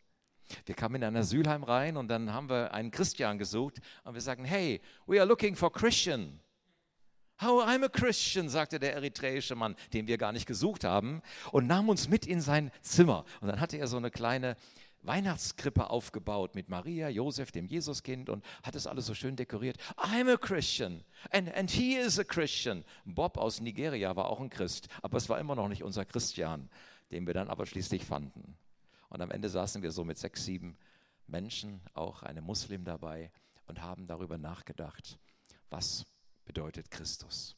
Wir 0.66 0.76
kamen 0.76 0.96
in 0.96 1.04
ein 1.04 1.16
Asylheim 1.16 1.64
rein 1.64 1.98
und 1.98 2.08
dann 2.08 2.34
haben 2.34 2.50
wir 2.50 2.74
einen 2.74 2.92
Christian 2.92 3.38
gesucht 3.38 3.80
und 4.04 4.14
wir 4.14 4.22
sagen, 4.22 4.44
hey, 4.44 4.82
we 5.06 5.20
are 5.20 5.28
looking 5.28 5.56
for 5.56 5.72
Christian. 5.72 6.40
Oh, 7.44 7.62
I'm 7.62 7.84
a 7.84 7.90
Christian, 7.90 8.50
sagte 8.50 8.80
der 8.80 8.94
eritreische 8.94 9.56
Mann, 9.56 9.76
den 9.94 10.08
wir 10.08 10.18
gar 10.18 10.32
nicht 10.32 10.46
gesucht 10.46 10.84
haben, 10.84 11.22
und 11.52 11.66
nahm 11.66 11.90
uns 11.90 12.08
mit 12.08 12.28
in 12.28 12.40
sein 12.40 12.72
Zimmer. 12.82 13.26
Und 13.42 13.48
dann 13.48 13.60
hatte 13.60 13.78
er 13.78 13.88
so 13.88 13.98
eine 13.98 14.12
kleine 14.12 14.56
Weihnachtskrippe 15.04 15.90
aufgebaut 15.90 16.54
mit 16.54 16.70
Maria, 16.70 17.10
Josef, 17.10 17.52
dem 17.52 17.66
Jesuskind 17.66 18.30
und 18.30 18.46
hat 18.64 18.76
es 18.76 18.86
alles 18.86 19.08
so 19.08 19.16
schön 19.16 19.36
dekoriert. 19.36 19.78
I'm 19.98 20.32
a 20.32 20.38
Christian 20.38 21.04
and, 21.32 21.52
and 21.56 21.72
he 21.72 21.96
is 21.96 22.20
a 22.20 22.24
Christian. 22.24 22.84
Bob 23.06 23.38
aus 23.38 23.60
Nigeria 23.62 24.16
war 24.16 24.30
auch 24.30 24.40
ein 24.40 24.50
Christ, 24.50 24.88
aber 25.02 25.18
es 25.18 25.28
war 25.28 25.40
immer 25.40 25.56
noch 25.56 25.68
nicht 25.68 25.84
unser 25.84 26.06
Christian, 26.06 26.70
den 27.10 27.26
wir 27.26 27.34
dann 27.34 27.48
aber 27.48 27.66
schließlich 27.66 28.06
fanden. 28.06 28.56
Und 29.10 29.22
am 29.22 29.32
Ende 29.32 29.50
saßen 29.50 29.82
wir 29.82 29.92
so 29.92 30.04
mit 30.04 30.18
sechs, 30.18 30.46
sieben 30.46 30.78
Menschen, 31.28 31.82
auch 31.94 32.24
eine 32.24 32.42
Muslim 32.42 32.86
dabei, 32.86 33.32
und 33.68 33.82
haben 33.82 34.06
darüber 34.06 34.38
nachgedacht, 34.38 35.18
was 35.70 36.06
bedeutet 36.46 36.92
Christus. 36.92 37.56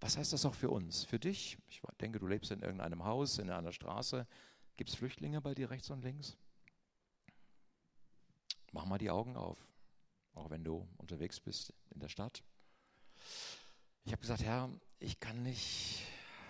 Was 0.00 0.16
heißt 0.16 0.32
das 0.32 0.44
auch 0.44 0.54
für 0.54 0.70
uns? 0.70 1.04
Für 1.04 1.18
dich? 1.18 1.58
Ich 1.68 1.80
denke, 2.00 2.18
du 2.18 2.26
lebst 2.26 2.50
in 2.50 2.60
irgendeinem 2.60 3.04
Haus, 3.04 3.38
in 3.38 3.50
einer 3.50 3.72
Straße. 3.72 4.26
Gibt 4.76 4.90
es 4.90 4.96
Flüchtlinge 4.96 5.40
bei 5.40 5.54
dir 5.54 5.70
rechts 5.70 5.90
und 5.90 6.02
links? 6.02 6.36
Mach 8.72 8.86
mal 8.86 8.98
die 8.98 9.10
Augen 9.10 9.36
auf, 9.36 9.68
auch 10.34 10.50
wenn 10.50 10.64
du 10.64 10.88
unterwegs 10.96 11.38
bist 11.38 11.72
in 11.90 12.00
der 12.00 12.08
Stadt. 12.08 12.42
Ich 14.04 14.12
habe 14.12 14.22
gesagt, 14.22 14.42
Herr, 14.42 14.70
ich 14.98 15.20
kann 15.20 15.42
nicht 15.42 16.02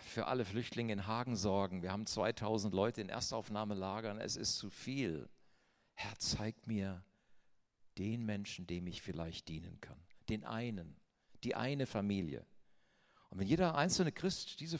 für 0.02 0.26
alle 0.26 0.44
Flüchtlinge 0.44 0.92
in 0.92 1.06
Hagen 1.06 1.36
sorgen. 1.36 1.82
Wir 1.82 1.92
haben 1.92 2.06
2000 2.06 2.72
Leute 2.72 3.00
in 3.00 3.08
Erstaufnahmelagern. 3.08 4.18
Es 4.18 4.36
ist 4.36 4.56
zu 4.56 4.70
viel. 4.70 5.28
Herr, 5.94 6.16
zeig 6.18 6.66
mir 6.66 7.04
den 7.98 8.24
Menschen, 8.24 8.66
dem 8.66 8.86
ich 8.86 9.02
vielleicht 9.02 9.48
dienen 9.48 9.80
kann. 9.80 10.00
Den 10.28 10.44
einen, 10.44 10.96
die 11.44 11.54
eine 11.54 11.87
Familie. 11.87 12.44
Und 13.30 13.38
wenn 13.38 13.46
jeder 13.46 13.75
einzelne 13.75 14.12
Christ 14.12 14.61
diese 14.61 14.78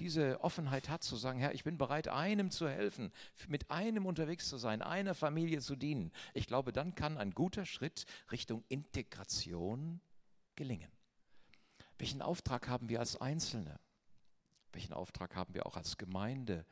diese 0.00 0.40
Offenheit 0.42 0.88
hat, 0.88 1.04
zu 1.04 1.16
sagen, 1.16 1.38
Herr, 1.38 1.54
ich 1.54 1.62
bin 1.62 1.76
bereit, 1.76 2.08
einem 2.08 2.50
zu 2.50 2.68
helfen, 2.68 3.12
mit 3.48 3.70
einem 3.70 4.06
unterwegs 4.06 4.48
zu 4.48 4.56
sein, 4.56 4.82
einer 4.82 5.14
Familie 5.14 5.60
zu 5.60 5.76
dienen, 5.76 6.10
ich 6.32 6.46
glaube, 6.46 6.72
dann 6.72 6.94
kann 6.94 7.18
ein 7.18 7.32
guter 7.32 7.66
Schritt 7.66 8.06
Richtung 8.32 8.64
Integration 8.68 10.00
gelingen. 10.56 10.90
Welchen 11.98 12.22
Auftrag 12.22 12.66
haben 12.68 12.88
wir 12.88 12.98
als 12.98 13.20
Einzelne? 13.20 13.78
Welchen 14.72 14.94
Auftrag 14.94 15.36
haben 15.36 15.52
wir 15.52 15.66
auch 15.66 15.76
als 15.76 15.98
Gemeinde? 15.98 16.64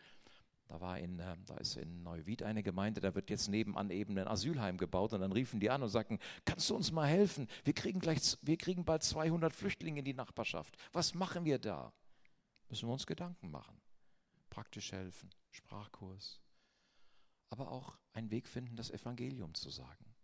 Da, 0.68 0.80
war 0.80 0.98
in, 0.98 1.18
ähm, 1.18 1.44
da 1.46 1.56
ist 1.56 1.76
in 1.76 2.02
Neuwied 2.02 2.42
eine 2.42 2.62
Gemeinde, 2.62 3.00
da 3.00 3.14
wird 3.14 3.30
jetzt 3.30 3.48
nebenan 3.48 3.90
eben 3.90 4.18
ein 4.18 4.28
Asylheim 4.28 4.76
gebaut 4.76 5.12
und 5.14 5.20
dann 5.22 5.32
riefen 5.32 5.60
die 5.60 5.70
an 5.70 5.82
und 5.82 5.88
sagten, 5.88 6.18
kannst 6.44 6.68
du 6.68 6.76
uns 6.76 6.92
mal 6.92 7.06
helfen? 7.06 7.48
Wir 7.64 7.72
kriegen, 7.72 8.00
gleich, 8.00 8.36
wir 8.42 8.58
kriegen 8.58 8.84
bald 8.84 9.02
200 9.02 9.52
Flüchtlinge 9.52 10.00
in 10.00 10.04
die 10.04 10.14
Nachbarschaft. 10.14 10.76
Was 10.92 11.14
machen 11.14 11.44
wir 11.44 11.58
da? 11.58 11.92
müssen 12.68 12.88
wir 12.88 12.92
uns 12.92 13.06
Gedanken 13.06 13.50
machen. 13.50 13.80
Praktisch 14.50 14.92
helfen, 14.92 15.30
Sprachkurs, 15.50 16.40
aber 17.50 17.70
auch 17.70 17.98
einen 18.12 18.30
Weg 18.30 18.48
finden, 18.48 18.76
das 18.76 18.90
Evangelium 18.90 19.54
zu 19.54 19.70
sagen. 19.70 20.14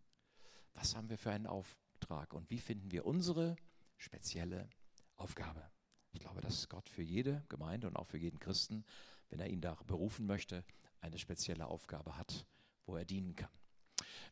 Was 0.74 0.96
haben 0.96 1.08
wir 1.08 1.18
für 1.18 1.30
einen 1.30 1.46
Auftrag 1.46 2.32
und 2.32 2.50
wie 2.50 2.58
finden 2.58 2.90
wir 2.90 3.06
unsere 3.06 3.56
spezielle 3.96 4.68
Aufgabe? 5.16 5.70
Ich 6.14 6.20
glaube, 6.20 6.40
dass 6.40 6.68
Gott 6.68 6.88
für 6.88 7.02
jede 7.02 7.44
Gemeinde 7.48 7.88
und 7.88 7.96
auch 7.96 8.06
für 8.06 8.18
jeden 8.18 8.38
Christen, 8.38 8.84
wenn 9.30 9.40
er 9.40 9.48
ihn 9.48 9.60
da 9.60 9.76
berufen 9.86 10.26
möchte, 10.26 10.64
eine 11.00 11.18
spezielle 11.18 11.66
Aufgabe 11.66 12.16
hat, 12.16 12.46
wo 12.86 12.96
er 12.96 13.04
dienen 13.04 13.34
kann. 13.34 13.50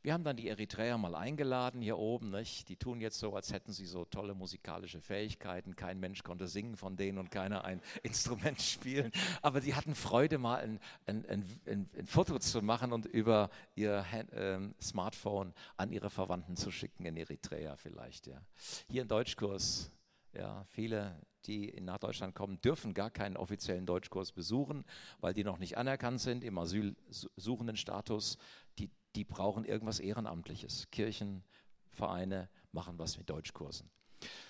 Wir 0.02 0.12
haben 0.12 0.24
dann 0.24 0.36
die 0.36 0.48
Eritreer 0.48 0.98
mal 0.98 1.14
eingeladen 1.14 1.80
hier 1.80 1.98
oben. 1.98 2.30
Nicht? 2.30 2.68
Die 2.68 2.76
tun 2.76 3.00
jetzt 3.00 3.18
so, 3.18 3.34
als 3.34 3.52
hätten 3.52 3.72
sie 3.72 3.86
so 3.86 4.04
tolle 4.04 4.34
musikalische 4.34 5.00
Fähigkeiten. 5.00 5.76
Kein 5.76 6.00
Mensch 6.00 6.22
konnte 6.22 6.48
singen 6.48 6.76
von 6.76 6.96
denen 6.96 7.18
und 7.18 7.30
keiner 7.30 7.64
ein 7.64 7.80
Instrument 8.02 8.60
spielen. 8.60 9.12
Aber 9.42 9.60
die 9.60 9.74
hatten 9.74 9.94
Freude, 9.94 10.38
mal 10.38 10.56
ein, 10.56 10.80
ein, 11.06 11.26
ein, 11.26 11.88
ein 11.96 12.06
Foto 12.06 12.38
zu 12.38 12.62
machen 12.62 12.92
und 12.92 13.06
über 13.06 13.50
ihr 13.74 14.10
Hand, 14.10 14.32
äh, 14.32 14.58
Smartphone 14.80 15.52
an 15.76 15.92
ihre 15.92 16.10
Verwandten 16.10 16.56
zu 16.56 16.70
schicken 16.70 17.04
in 17.04 17.16
Eritrea 17.16 17.76
vielleicht. 17.76 18.26
Ja. 18.26 18.40
Hier 18.88 19.02
im 19.02 19.08
Deutschkurs. 19.08 19.90
Ja, 20.34 20.64
viele, 20.70 21.14
die 21.46 21.80
nach 21.80 21.98
Deutschland 21.98 22.34
kommen, 22.34 22.60
dürfen 22.60 22.94
gar 22.94 23.10
keinen 23.10 23.36
offiziellen 23.36 23.86
Deutschkurs 23.86 24.32
besuchen, 24.32 24.84
weil 25.20 25.34
die 25.34 25.44
noch 25.44 25.58
nicht 25.58 25.76
anerkannt 25.76 26.20
sind 26.20 26.44
im 26.44 26.58
asylsuchenden 26.58 27.76
Status. 27.76 28.38
Die 28.78 28.90
die 29.14 29.24
brauchen 29.24 29.64
irgendwas 29.64 30.00
Ehrenamtliches. 30.00 30.88
Kirchen, 30.90 31.44
Vereine 31.90 32.48
machen 32.72 32.98
was 32.98 33.18
mit 33.18 33.28
Deutschkursen. 33.28 33.90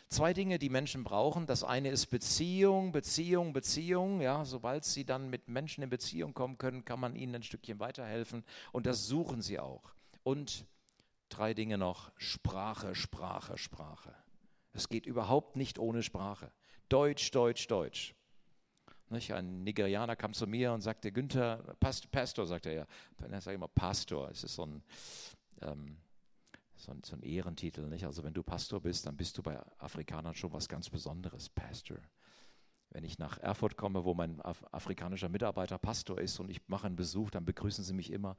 Zwei 0.08 0.34
Dinge, 0.34 0.58
die 0.58 0.68
Menschen 0.68 1.02
brauchen. 1.02 1.46
Das 1.46 1.64
eine 1.64 1.88
ist 1.88 2.06
Beziehung, 2.06 2.92
Beziehung, 2.92 3.52
Beziehung. 3.52 4.20
Ja, 4.20 4.44
sobald 4.44 4.84
sie 4.84 5.04
dann 5.04 5.30
mit 5.30 5.48
Menschen 5.48 5.82
in 5.82 5.90
Beziehung 5.90 6.34
kommen 6.34 6.58
können, 6.58 6.84
kann 6.84 7.00
man 7.00 7.16
ihnen 7.16 7.36
ein 7.36 7.42
Stückchen 7.42 7.80
weiterhelfen. 7.80 8.44
Und 8.72 8.86
das 8.86 9.06
suchen 9.06 9.40
sie 9.40 9.58
auch. 9.58 9.94
Und 10.22 10.66
drei 11.30 11.54
Dinge 11.54 11.78
noch: 11.78 12.12
Sprache, 12.18 12.94
Sprache, 12.94 13.56
Sprache. 13.56 14.14
Es 14.74 14.88
geht 14.88 15.06
überhaupt 15.06 15.56
nicht 15.56 15.78
ohne 15.78 16.02
Sprache. 16.02 16.52
Deutsch, 16.92 17.30
Deutsch, 17.30 17.66
Deutsch. 17.68 18.14
Nicht? 19.08 19.32
Ein 19.32 19.64
Nigerianer 19.64 20.14
kam 20.14 20.34
zu 20.34 20.46
mir 20.46 20.74
und 20.74 20.82
sagte, 20.82 21.10
Günther, 21.10 21.56
Past, 21.80 22.10
Pastor, 22.10 22.46
sagte 22.46 22.68
er. 22.68 22.86
Er 23.30 23.40
sagt 23.40 23.54
immer 23.54 23.68
Pastor. 23.68 24.28
Es 24.30 24.44
ist 24.44 24.56
so 24.56 24.66
ein, 24.66 24.82
ähm, 25.62 25.96
so 26.76 26.92
ein, 26.92 27.02
so 27.02 27.16
ein 27.16 27.22
Ehrentitel. 27.22 27.88
Nicht? 27.88 28.04
Also 28.04 28.22
wenn 28.24 28.34
du 28.34 28.42
Pastor 28.42 28.78
bist, 28.78 29.06
dann 29.06 29.16
bist 29.16 29.38
du 29.38 29.42
bei 29.42 29.58
Afrikanern 29.78 30.34
schon 30.34 30.52
was 30.52 30.68
ganz 30.68 30.90
Besonderes, 30.90 31.48
Pastor. 31.48 31.96
Wenn 32.90 33.04
ich 33.04 33.18
nach 33.18 33.38
Erfurt 33.38 33.78
komme, 33.78 34.04
wo 34.04 34.12
mein 34.12 34.42
Af 34.42 34.62
afrikanischer 34.70 35.30
Mitarbeiter 35.30 35.78
Pastor 35.78 36.20
ist 36.20 36.40
und 36.40 36.50
ich 36.50 36.60
mache 36.68 36.88
einen 36.88 36.96
Besuch, 36.96 37.30
dann 37.30 37.46
begrüßen 37.46 37.84
sie 37.84 37.94
mich 37.94 38.10
immer. 38.10 38.36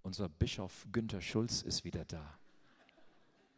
Unser 0.00 0.30
Bischof 0.30 0.86
Günther 0.90 1.20
Schulz 1.20 1.60
ist 1.60 1.84
wieder 1.84 2.06
da. 2.06 2.38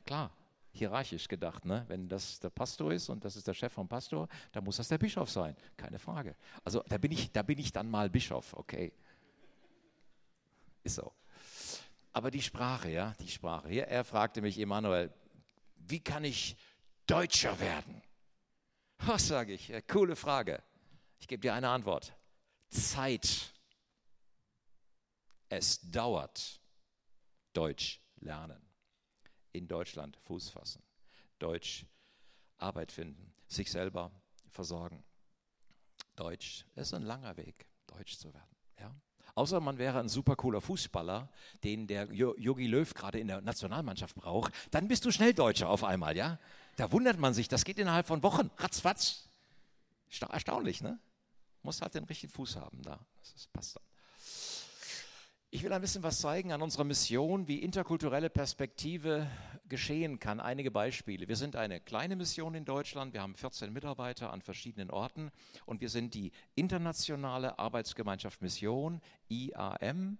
Klar, 0.04 0.32
hierarchisch 0.76 1.28
gedacht. 1.28 1.64
Ne? 1.64 1.84
Wenn 1.88 2.08
das 2.08 2.40
der 2.40 2.50
Pastor 2.50 2.92
ist 2.92 3.08
und 3.08 3.24
das 3.24 3.36
ist 3.36 3.46
der 3.46 3.54
Chef 3.54 3.72
vom 3.72 3.88
Pastor, 3.88 4.28
dann 4.52 4.64
muss 4.64 4.76
das 4.76 4.88
der 4.88 4.98
Bischof 4.98 5.30
sein. 5.30 5.56
Keine 5.76 5.98
Frage. 5.98 6.36
Also 6.64 6.82
da 6.88 6.98
bin 6.98 7.12
ich, 7.12 7.32
da 7.32 7.42
bin 7.42 7.58
ich 7.58 7.72
dann 7.72 7.90
mal 7.90 8.10
Bischof, 8.10 8.54
okay. 8.54 8.92
Ist 10.82 10.96
so. 10.96 11.12
Aber 12.12 12.30
die 12.30 12.42
Sprache, 12.42 12.90
ja, 12.90 13.14
die 13.20 13.28
Sprache. 13.28 13.68
Hier, 13.68 13.88
er 13.88 14.04
fragte 14.04 14.40
mich, 14.40 14.58
Emanuel, 14.58 15.12
wie 15.76 16.00
kann 16.00 16.24
ich 16.24 16.56
Deutscher 17.06 17.58
werden? 17.60 18.02
Was 18.98 19.28
sage 19.28 19.52
ich? 19.52 19.72
Coole 19.88 20.16
Frage. 20.16 20.62
Ich 21.20 21.28
gebe 21.28 21.40
dir 21.40 21.54
eine 21.54 21.68
Antwort. 21.68 22.14
Zeit. 22.68 23.52
Es 25.48 25.80
dauert. 25.90 26.60
Deutsch 27.52 28.00
lernen 28.16 28.65
in 29.56 29.68
Deutschland 29.68 30.16
Fuß 30.24 30.50
fassen, 30.50 30.82
Deutsch 31.38 31.86
Arbeit 32.58 32.92
finden, 32.92 33.32
sich 33.46 33.70
selber 33.70 34.10
versorgen. 34.50 35.02
Deutsch 36.14 36.64
ist 36.74 36.94
ein 36.94 37.02
langer 37.02 37.36
Weg, 37.36 37.66
Deutsch 37.86 38.16
zu 38.16 38.32
werden. 38.32 38.56
Ja? 38.80 38.94
Außer 39.34 39.60
man 39.60 39.76
wäre 39.78 40.00
ein 40.00 40.08
super 40.08 40.34
cooler 40.36 40.60
Fußballer, 40.60 41.28
den 41.62 41.86
der 41.86 42.10
Yogi 42.12 42.66
Löw 42.66 42.92
gerade 42.94 43.20
in 43.20 43.28
der 43.28 43.42
Nationalmannschaft 43.42 44.16
braucht, 44.16 44.52
dann 44.70 44.88
bist 44.88 45.04
du 45.04 45.10
schnell 45.10 45.34
Deutscher 45.34 45.68
auf 45.68 45.84
einmal, 45.84 46.16
ja? 46.16 46.38
Da 46.76 46.90
wundert 46.92 47.18
man 47.18 47.34
sich, 47.34 47.48
das 47.48 47.64
geht 47.64 47.78
innerhalb 47.78 48.06
von 48.06 48.22
Wochen, 48.22 48.50
ratzfatz. 48.56 49.28
Erstaunlich, 50.30 50.80
ne? 50.80 50.98
Muss 51.62 51.82
halt 51.82 51.94
den 51.94 52.04
richtigen 52.04 52.32
Fuß 52.32 52.56
haben 52.56 52.80
da. 52.82 52.98
Das 53.34 53.46
passt. 53.48 53.80
Ich 55.50 55.62
will 55.62 55.72
ein 55.72 55.80
bisschen 55.80 56.02
was 56.02 56.20
zeigen 56.20 56.50
an 56.50 56.60
unserer 56.60 56.82
Mission, 56.82 57.46
wie 57.46 57.62
interkulturelle 57.62 58.30
Perspektive 58.30 59.30
geschehen 59.68 60.18
kann. 60.18 60.40
Einige 60.40 60.72
Beispiele. 60.72 61.28
Wir 61.28 61.36
sind 61.36 61.54
eine 61.54 61.80
kleine 61.80 62.16
Mission 62.16 62.56
in 62.56 62.64
Deutschland. 62.64 63.14
Wir 63.14 63.22
haben 63.22 63.36
14 63.36 63.72
Mitarbeiter 63.72 64.32
an 64.32 64.42
verschiedenen 64.42 64.90
Orten 64.90 65.30
und 65.64 65.80
wir 65.80 65.88
sind 65.88 66.14
die 66.14 66.32
internationale 66.56 67.60
Arbeitsgemeinschaft 67.60 68.42
Mission, 68.42 69.00
IAM, 69.28 70.18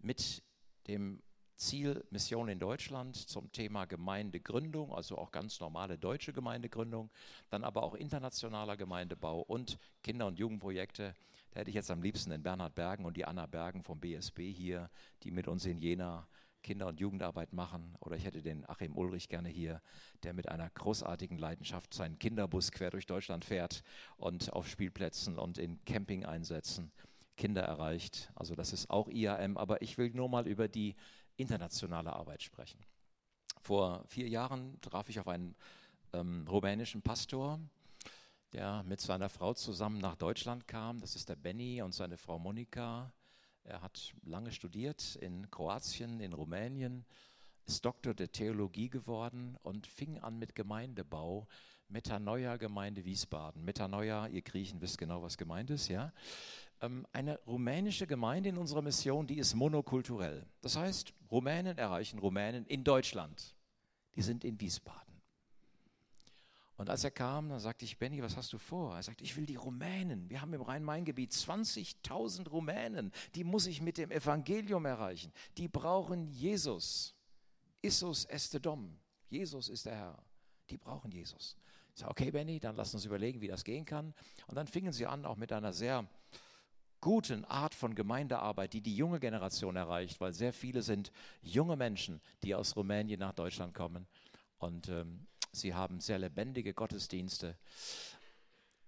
mit 0.00 0.42
dem 0.88 1.22
Ziel 1.54 2.04
Mission 2.10 2.48
in 2.48 2.58
Deutschland 2.58 3.14
zum 3.16 3.52
Thema 3.52 3.84
Gemeindegründung, 3.84 4.92
also 4.92 5.16
auch 5.18 5.30
ganz 5.30 5.60
normale 5.60 5.98
deutsche 5.98 6.32
Gemeindegründung, 6.32 7.10
dann 7.48 7.62
aber 7.62 7.84
auch 7.84 7.94
internationaler 7.94 8.76
Gemeindebau 8.76 9.40
und 9.40 9.78
Kinder- 10.02 10.26
und 10.26 10.40
Jugendprojekte 10.40 11.14
da 11.54 11.60
hätte 11.60 11.70
ich 11.70 11.76
jetzt 11.76 11.90
am 11.92 12.02
liebsten 12.02 12.30
den 12.30 12.42
Bernhard 12.42 12.74
Bergen 12.74 13.04
und 13.04 13.16
die 13.16 13.24
Anna 13.24 13.46
Bergen 13.46 13.84
vom 13.84 14.00
BSB 14.00 14.50
hier, 14.52 14.90
die 15.22 15.30
mit 15.30 15.46
uns 15.46 15.64
in 15.64 15.78
Jena 15.78 16.26
Kinder- 16.64 16.88
und 16.88 16.98
Jugendarbeit 16.98 17.52
machen. 17.52 17.94
Oder 18.00 18.16
ich 18.16 18.24
hätte 18.24 18.42
den 18.42 18.68
Achim 18.68 18.96
Ulrich 18.96 19.28
gerne 19.28 19.48
hier, 19.48 19.80
der 20.24 20.32
mit 20.32 20.48
einer 20.48 20.68
großartigen 20.70 21.38
Leidenschaft 21.38 21.94
seinen 21.94 22.18
Kinderbus 22.18 22.72
quer 22.72 22.90
durch 22.90 23.06
Deutschland 23.06 23.44
fährt 23.44 23.84
und 24.16 24.52
auf 24.52 24.66
Spielplätzen 24.66 25.38
und 25.38 25.58
in 25.58 25.84
Campingeinsätzen 25.84 26.90
Kinder 27.36 27.62
erreicht. 27.62 28.32
Also 28.34 28.56
das 28.56 28.72
ist 28.72 28.90
auch 28.90 29.08
IAM, 29.08 29.56
aber 29.56 29.80
ich 29.80 29.96
will 29.96 30.10
nur 30.10 30.28
mal 30.28 30.48
über 30.48 30.66
die 30.66 30.96
internationale 31.36 32.12
Arbeit 32.12 32.42
sprechen. 32.42 32.80
Vor 33.60 34.04
vier 34.08 34.28
Jahren 34.28 34.80
traf 34.80 35.08
ich 35.08 35.20
auf 35.20 35.28
einen 35.28 35.54
ähm, 36.12 36.46
rumänischen 36.48 37.02
Pastor, 37.02 37.60
der 38.54 38.84
mit 38.84 39.00
seiner 39.00 39.28
Frau 39.28 39.52
zusammen 39.52 39.98
nach 39.98 40.14
Deutschland 40.14 40.68
kam. 40.68 41.00
Das 41.00 41.16
ist 41.16 41.28
der 41.28 41.34
Benny 41.34 41.82
und 41.82 41.92
seine 41.92 42.16
Frau 42.16 42.38
Monika. 42.38 43.12
Er 43.64 43.82
hat 43.82 44.14
lange 44.22 44.52
studiert 44.52 45.16
in 45.16 45.50
Kroatien, 45.50 46.20
in 46.20 46.32
Rumänien, 46.32 47.04
ist 47.66 47.84
Doktor 47.84 48.14
der 48.14 48.30
Theologie 48.30 48.88
geworden 48.88 49.56
und 49.62 49.86
fing 49.86 50.18
an 50.18 50.38
mit 50.38 50.54
Gemeindebau. 50.54 51.48
Metanoia 51.88 52.56
Gemeinde 52.56 53.04
Wiesbaden. 53.04 53.64
Metanoia, 53.64 54.28
ihr 54.28 54.42
Griechen 54.42 54.80
wisst 54.80 54.98
genau, 54.98 55.22
was 55.22 55.36
gemeint 55.36 55.70
ist, 55.70 55.88
ja. 55.88 56.12
Ähm, 56.80 57.06
eine 57.12 57.38
rumänische 57.46 58.06
Gemeinde 58.06 58.50
in 58.50 58.58
unserer 58.58 58.82
Mission, 58.82 59.26
die 59.26 59.38
ist 59.38 59.54
monokulturell. 59.54 60.46
Das 60.60 60.76
heißt, 60.76 61.12
Rumänen 61.30 61.76
erreichen 61.76 62.18
Rumänen 62.18 62.66
in 62.66 62.84
Deutschland. 62.84 63.54
Die 64.14 64.22
sind 64.22 64.44
in 64.44 64.60
Wiesbaden. 64.60 65.03
Und 66.76 66.90
als 66.90 67.04
er 67.04 67.12
kam, 67.12 67.48
dann 67.48 67.60
sagte 67.60 67.84
ich, 67.84 67.98
Benny, 67.98 68.20
was 68.22 68.36
hast 68.36 68.52
du 68.52 68.58
vor? 68.58 68.96
Er 68.96 69.02
sagte, 69.02 69.22
ich 69.22 69.36
will 69.36 69.46
die 69.46 69.56
Rumänen. 69.56 70.28
Wir 70.28 70.40
haben 70.40 70.52
im 70.54 70.62
Rhein-Main-Gebiet 70.62 71.30
20.000 71.30 72.48
Rumänen. 72.48 73.12
Die 73.36 73.44
muss 73.44 73.66
ich 73.66 73.80
mit 73.80 73.96
dem 73.96 74.10
Evangelium 74.10 74.84
erreichen. 74.84 75.32
Die 75.56 75.68
brauchen 75.68 76.26
Jesus. 76.26 77.14
Issus 77.80 78.24
este 78.24 78.60
Dom. 78.60 78.98
Jesus 79.28 79.68
ist 79.68 79.86
der 79.86 79.94
Herr. 79.94 80.18
Die 80.70 80.76
brauchen 80.76 81.12
Jesus. 81.12 81.56
Ich 81.94 82.00
sage, 82.00 82.10
okay, 82.10 82.30
Benny, 82.32 82.58
dann 82.58 82.74
lass 82.74 82.92
uns 82.92 83.04
überlegen, 83.04 83.40
wie 83.40 83.48
das 83.48 83.62
gehen 83.62 83.84
kann. 83.84 84.12
Und 84.48 84.56
dann 84.56 84.66
fingen 84.66 84.92
sie 84.92 85.06
an, 85.06 85.24
auch 85.24 85.36
mit 85.36 85.52
einer 85.52 85.72
sehr 85.72 86.08
guten 87.00 87.44
Art 87.44 87.74
von 87.74 87.94
Gemeindearbeit, 87.94 88.72
die 88.72 88.80
die 88.80 88.96
junge 88.96 89.20
Generation 89.20 89.76
erreicht, 89.76 90.20
weil 90.20 90.32
sehr 90.32 90.52
viele 90.52 90.82
sind 90.82 91.12
junge 91.42 91.76
Menschen, 91.76 92.20
die 92.42 92.54
aus 92.54 92.74
Rumänien 92.74 93.20
nach 93.20 93.34
Deutschland 93.34 93.74
kommen. 93.74 94.06
Und 94.58 94.88
ähm, 94.88 95.26
sie 95.56 95.74
haben 95.74 96.00
sehr 96.00 96.18
lebendige 96.18 96.74
Gottesdienste. 96.74 97.56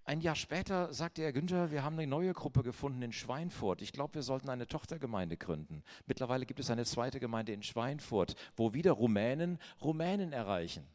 Ein 0.04 0.20
Jahr 0.20 0.36
später 0.36 0.94
sagte 0.94 1.22
er, 1.22 1.32
Günther, 1.32 1.72
wir 1.72 1.82
haben 1.82 1.98
eine 1.98 2.06
neue 2.06 2.32
Gruppe 2.32 2.62
gefunden 2.62 3.02
in 3.02 3.12
Schweinfurt. 3.12 3.82
Ich 3.82 3.92
glaube, 3.92 4.14
wir 4.14 4.22
sollten 4.22 4.48
eine 4.48 4.68
Tochtergemeinde 4.68 5.36
gründen. 5.36 5.82
Mittlerweile 6.06 6.46
gibt 6.46 6.60
es 6.60 6.70
eine 6.70 6.84
zweite 6.84 7.18
Gemeinde 7.18 7.52
in 7.52 7.64
Schweinfurt, 7.64 8.36
wo 8.54 8.72
wieder 8.72 8.92
Rumänen 8.92 9.58
Rumänen 9.82 10.32
erreichen. 10.32 10.86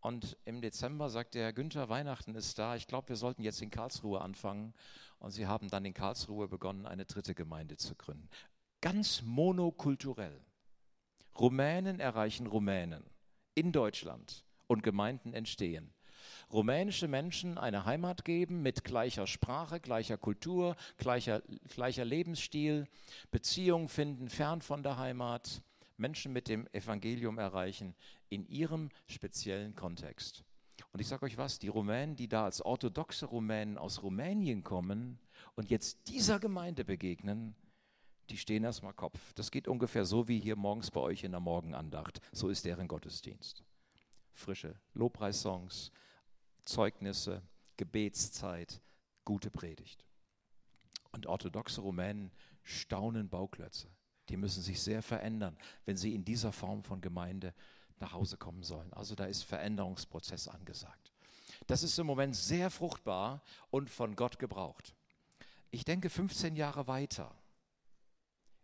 Und 0.00 0.36
im 0.44 0.60
Dezember 0.60 1.08
sagte 1.08 1.38
er, 1.38 1.52
Günther, 1.52 1.88
Weihnachten 1.88 2.34
ist 2.34 2.58
da. 2.58 2.74
Ich 2.74 2.88
glaube, 2.88 3.10
wir 3.10 3.16
sollten 3.16 3.42
jetzt 3.42 3.62
in 3.62 3.70
Karlsruhe 3.70 4.20
anfangen. 4.20 4.74
Und 5.18 5.30
sie 5.30 5.46
haben 5.46 5.68
dann 5.68 5.84
in 5.84 5.94
Karlsruhe 5.94 6.48
begonnen, 6.48 6.86
eine 6.86 7.04
dritte 7.04 7.34
Gemeinde 7.34 7.76
zu 7.76 7.94
gründen. 7.94 8.28
Ganz 8.80 9.22
monokulturell. 9.22 10.44
Rumänen 11.38 12.00
erreichen 12.00 12.46
Rumänen 12.46 13.04
in 13.54 13.72
Deutschland 13.72 14.45
und 14.66 14.82
Gemeinden 14.82 15.32
entstehen. 15.32 15.92
Rumänische 16.52 17.08
Menschen 17.08 17.58
eine 17.58 17.84
Heimat 17.84 18.24
geben 18.24 18.62
mit 18.62 18.84
gleicher 18.84 19.26
Sprache, 19.26 19.80
gleicher 19.80 20.16
Kultur, 20.16 20.76
gleicher, 20.96 21.42
gleicher 21.68 22.04
Lebensstil, 22.04 22.86
Beziehungen 23.30 23.88
finden 23.88 24.28
fern 24.28 24.60
von 24.62 24.82
der 24.82 24.96
Heimat, 24.96 25.62
Menschen 25.96 26.32
mit 26.32 26.48
dem 26.48 26.66
Evangelium 26.72 27.38
erreichen 27.38 27.94
in 28.28 28.46
ihrem 28.46 28.90
speziellen 29.06 29.74
Kontext. 29.74 30.44
Und 30.92 31.00
ich 31.00 31.08
sage 31.08 31.26
euch 31.26 31.36
was, 31.36 31.58
die 31.58 31.68
Rumänen, 31.68 32.16
die 32.16 32.28
da 32.28 32.44
als 32.44 32.64
orthodoxe 32.64 33.26
Rumänen 33.26 33.78
aus 33.78 34.02
Rumänien 34.02 34.62
kommen 34.62 35.18
und 35.54 35.70
jetzt 35.70 36.08
dieser 36.08 36.38
Gemeinde 36.38 36.84
begegnen, 36.84 37.54
die 38.30 38.36
stehen 38.36 38.64
erstmal 38.64 38.92
Kopf. 38.92 39.32
Das 39.34 39.50
geht 39.50 39.68
ungefähr 39.68 40.04
so 40.04 40.28
wie 40.28 40.40
hier 40.40 40.56
morgens 40.56 40.90
bei 40.90 41.00
euch 41.00 41.24
in 41.24 41.32
der 41.32 41.40
Morgenandacht. 41.40 42.20
So 42.32 42.48
ist 42.48 42.64
deren 42.64 42.88
Gottesdienst. 42.88 43.65
Frische 44.36 44.78
Lobpreissongs, 44.92 45.90
Zeugnisse, 46.62 47.42
Gebetszeit, 47.76 48.82
gute 49.24 49.50
Predigt. 49.50 50.04
Und 51.12 51.26
orthodoxe 51.26 51.80
Rumänen 51.80 52.30
staunen 52.62 53.28
Bauklötze. 53.28 53.88
Die 54.28 54.36
müssen 54.36 54.62
sich 54.62 54.80
sehr 54.82 55.02
verändern, 55.02 55.56
wenn 55.86 55.96
sie 55.96 56.14
in 56.14 56.24
dieser 56.24 56.52
Form 56.52 56.82
von 56.82 57.00
Gemeinde 57.00 57.54
nach 57.98 58.12
Hause 58.12 58.36
kommen 58.36 58.62
sollen. 58.62 58.92
Also 58.92 59.14
da 59.14 59.24
ist 59.24 59.42
Veränderungsprozess 59.42 60.48
angesagt. 60.48 61.12
Das 61.66 61.82
ist 61.82 61.98
im 61.98 62.06
Moment 62.06 62.36
sehr 62.36 62.70
fruchtbar 62.70 63.42
und 63.70 63.88
von 63.88 64.16
Gott 64.16 64.38
gebraucht. 64.38 64.94
Ich 65.70 65.84
denke 65.84 66.10
15 66.10 66.56
Jahre 66.56 66.86
weiter. 66.86 67.34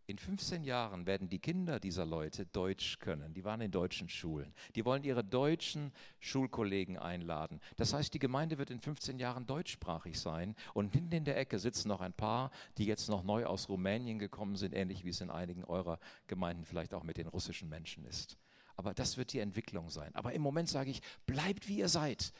In 0.06 0.18
15 0.18 0.64
Jahren 0.64 1.06
werden 1.06 1.28
die 1.28 1.38
Kinder 1.38 1.78
dieser 1.78 2.04
Leute 2.04 2.44
Deutsch 2.46 2.98
können. 2.98 3.34
Die 3.34 3.44
waren 3.44 3.60
in 3.60 3.70
deutschen 3.70 4.08
Schulen. 4.08 4.52
Die 4.74 4.84
wollen 4.84 5.04
ihre 5.04 5.22
deutschen 5.22 5.92
Schulkollegen 6.18 6.98
einladen. 6.98 7.60
Das 7.76 7.94
heißt, 7.94 8.12
die 8.12 8.18
Gemeinde 8.18 8.58
wird 8.58 8.70
in 8.70 8.80
15 8.80 9.20
Jahren 9.20 9.46
deutschsprachig 9.46 10.18
sein. 10.18 10.56
Und 10.74 10.92
hinten 10.92 11.14
in 11.14 11.24
der 11.24 11.36
Ecke 11.36 11.58
sitzen 11.60 11.88
noch 11.88 12.00
ein 12.00 12.12
paar, 12.12 12.50
die 12.78 12.84
jetzt 12.84 13.08
noch 13.08 13.22
neu 13.22 13.46
aus 13.46 13.68
Rumänien 13.68 14.18
gekommen 14.18 14.56
sind, 14.56 14.74
ähnlich 14.74 15.04
wie 15.04 15.10
es 15.10 15.20
in 15.20 15.30
einigen 15.30 15.64
eurer 15.64 16.00
Gemeinden 16.26 16.64
vielleicht 16.64 16.94
auch 16.94 17.04
mit 17.04 17.16
den 17.16 17.28
russischen 17.28 17.68
Menschen 17.68 18.04
ist. 18.04 18.36
Aber 18.74 18.94
das 18.94 19.16
wird 19.16 19.32
die 19.32 19.38
Entwicklung 19.38 19.88
sein. 19.88 20.12
Aber 20.14 20.32
im 20.32 20.42
Moment 20.42 20.68
sage 20.68 20.90
ich, 20.90 21.00
bleibt 21.26 21.68
wie 21.68 21.78
ihr 21.78 21.88
seid. 21.88 22.32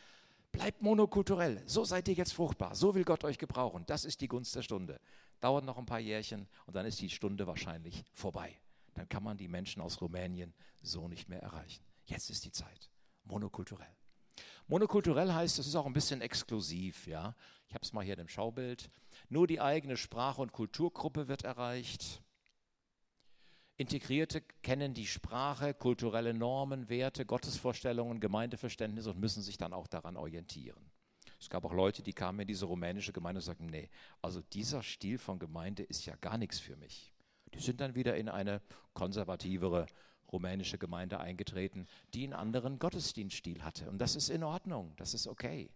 Bleibt 0.51 0.83
monokulturell. 0.83 1.63
So 1.67 1.85
seid 1.85 2.09
ihr 2.09 2.15
jetzt 2.15 2.35
fruchtbar. 2.35 2.75
So 2.75 2.95
will 2.95 3.05
Gott 3.05 3.25
euch 3.25 3.39
gebrauchen. 3.39 3.85
Das 3.87 4.05
ist 4.05 4.21
die 4.21 4.29
Gunst 4.29 4.55
der 4.55 4.63
Stunde. 4.63 5.01
Dauert 5.43 5.65
noch 5.65 5.77
ein 5.77 5.87
paar 5.87 5.99
Jährchen 5.99 6.47
und 6.67 6.77
dann 6.77 6.87
ist 6.87 7.01
die 7.01 7.11
Stunde 7.11 7.49
wahrscheinlich 7.49 8.05
vorbei. 8.13 8.57
Dann 8.95 9.09
kann 9.09 9.25
man 9.25 9.37
die 9.37 9.49
Menschen 9.49 9.83
aus 9.83 10.01
Rumänien 10.01 10.55
so 10.83 11.09
nicht 11.09 11.29
mehr 11.29 11.43
erreichen. 11.43 11.85
Jetzt 12.05 12.31
ist 12.31 12.45
die 12.45 12.53
Zeit. 12.53 12.89
Monokulturell. 13.25 13.97
Monokulturell 14.69 15.33
heißt, 15.33 15.59
es 15.59 15.67
ist 15.67 15.75
auch 15.75 15.87
ein 15.87 15.93
bisschen 15.93 16.21
exklusiv. 16.21 17.09
Ja? 17.09 17.35
Ich 17.67 17.75
habe 17.75 17.83
es 17.83 17.93
mal 17.93 18.05
hier 18.05 18.17
im 18.19 18.29
Schaubild. 18.29 18.89
Nur 19.29 19.49
die 19.49 19.61
eigene 19.61 19.97
Sprache- 19.97 20.41
und 20.41 20.53
Kulturgruppe 20.53 21.27
wird 21.27 21.43
erreicht. 21.43 22.23
Integrierte 23.79 24.43
kennen 24.63 24.95
die 24.95 25.09
Sprache, 25.09 25.75
kulturelle 25.75 26.35
Normen, 26.35 26.89
Werte, 26.89 27.27
Gottesvorstellungen, 27.27 28.21
Gemeindeverständnis 28.21 29.09
und 29.09 29.19
müssen 29.19 29.43
sich 29.43 29.57
dann 29.57 29.73
auch 29.73 29.89
daran 29.89 30.17
orientieren. 30.17 30.93
Es 31.43 31.51
gab 31.51 31.65
auch 31.65 31.73
Leute, 31.73 32.05
die 32.05 32.13
kamen 32.13 32.39
in 32.39 32.47
diese 32.47 32.67
rumänische 32.67 33.13
Gemeinde 33.13 33.41
und 33.41 33.45
sagten, 33.45 33.67
nee, 33.67 33.91
also 34.21 34.43
dieser 34.53 34.85
Stil 34.85 35.19
von 35.19 35.41
Gemeinde 35.41 35.83
ist 35.83 36.07
ja 36.07 36.15
gar 36.21 36.39
nichts 36.39 36.61
für 36.61 36.77
mich. 36.77 37.13
Die 37.53 37.59
sind 37.59 37.81
dann 37.81 37.97
wieder 37.97 38.17
in 38.17 38.29
eine 38.29 38.63
konservativere 38.95 39.87
rumänische 40.31 40.79
Gemeinde 40.79 41.19
eingetreten, 41.19 41.89
die 42.15 42.23
einen 42.23 42.33
anderen 42.33 42.79
Gottesdienststil 42.79 43.65
hatte. 43.65 43.91
Und 43.91 43.99
das 43.99 44.15
ist 44.15 44.31
in 44.31 44.45
Ordnung, 44.45 44.95
das 44.95 45.15
ist 45.15 45.27
okay. 45.27 45.69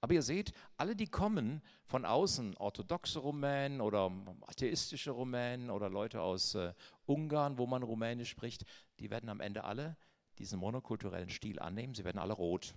Aber 0.00 0.14
ihr 0.14 0.22
seht, 0.22 0.52
alle, 0.78 0.96
die 0.96 1.06
kommen 1.06 1.62
von 1.84 2.04
außen, 2.04 2.56
orthodoxe 2.56 3.20
Rumänen 3.20 3.80
oder 3.80 4.10
atheistische 4.48 5.12
Rumänen 5.12 5.70
oder 5.70 5.90
Leute 5.90 6.22
aus 6.22 6.56
äh, 6.56 6.74
Ungarn, 7.06 7.56
wo 7.56 7.68
man 7.68 7.84
Rumänisch 7.84 8.30
spricht, 8.30 8.64
die 8.98 9.10
werden 9.10 9.28
am 9.28 9.40
Ende 9.40 9.62
alle 9.62 9.96
diesen 10.38 10.58
monokulturellen 10.58 11.30
Stil 11.30 11.60
annehmen. 11.60 11.94
Sie 11.94 12.02
werden 12.02 12.18
alle 12.18 12.32
rot. 12.32 12.74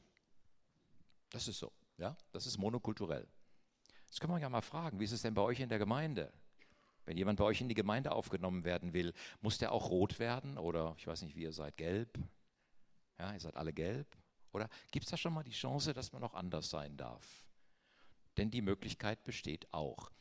Das 1.32 1.47
ist 1.47 1.58
so, 1.58 1.71
ja, 1.97 2.15
das 2.31 2.45
ist 2.45 2.57
monokulturell. 2.57 3.27
Jetzt 4.05 4.19
kann 4.19 4.29
man 4.29 4.41
ja 4.41 4.49
mal 4.49 4.62
fragen, 4.62 4.99
wie 4.99 5.03
ist 5.03 5.12
es 5.12 5.21
denn 5.21 5.33
bei 5.33 5.41
euch 5.41 5.60
in 5.60 5.69
der 5.69 5.79
Gemeinde? 5.79 6.31
Wenn 7.05 7.17
jemand 7.17 7.39
bei 7.39 7.45
euch 7.45 7.62
in 7.62 7.69
die 7.69 7.75
Gemeinde 7.75 8.12
aufgenommen 8.12 8.63
werden 8.63 8.93
will, 8.93 9.13
muss 9.41 9.57
der 9.57 9.71
auch 9.71 9.89
rot 9.89 10.19
werden 10.19 10.57
oder 10.57 10.95
ich 10.97 11.07
weiß 11.07 11.21
nicht, 11.21 11.36
wie 11.36 11.43
ihr 11.43 11.53
seid, 11.53 11.77
gelb? 11.77 12.19
Ja, 13.17 13.33
ihr 13.33 13.39
seid 13.39 13.55
alle 13.55 13.73
gelb 13.73 14.07
oder 14.51 14.69
gibt 14.91 15.05
es 15.05 15.12
da 15.12 15.17
schon 15.17 15.33
mal 15.33 15.43
die 15.43 15.51
Chance, 15.51 15.93
dass 15.93 16.12
man 16.12 16.23
auch 16.23 16.33
anders 16.33 16.69
sein 16.69 16.97
darf? 16.97 17.45
Denn 18.38 18.51
die 18.51 18.62
Möglichkeit 18.62 19.23
besteht 19.23 19.73
auch. 19.73 20.12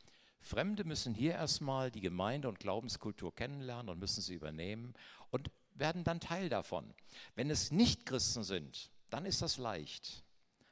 Fremde 0.41 0.85
müssen 0.85 1.13
hier 1.13 1.33
erstmal 1.33 1.91
die 1.91 2.01
Gemeinde 2.01 2.49
und 2.49 2.61
Glaubenskultur 2.61 3.35
kennenlernen 3.35 3.89
und 3.89 3.99
müssen 3.99 4.23
sie 4.23 4.35
übernehmen 4.35 4.95
und 5.31 5.51
werden 5.75 6.05
dann 6.05 6.21
Teil 6.21 6.49
davon. 6.49 6.95
Wenn 7.35 7.51
es 7.51 7.71
nicht 7.73 8.07
Christen 8.07 8.45
sind, 8.45 8.91
dann 9.11 9.27
ist 9.27 9.43
das 9.43 9.59
leicht. 9.59 10.25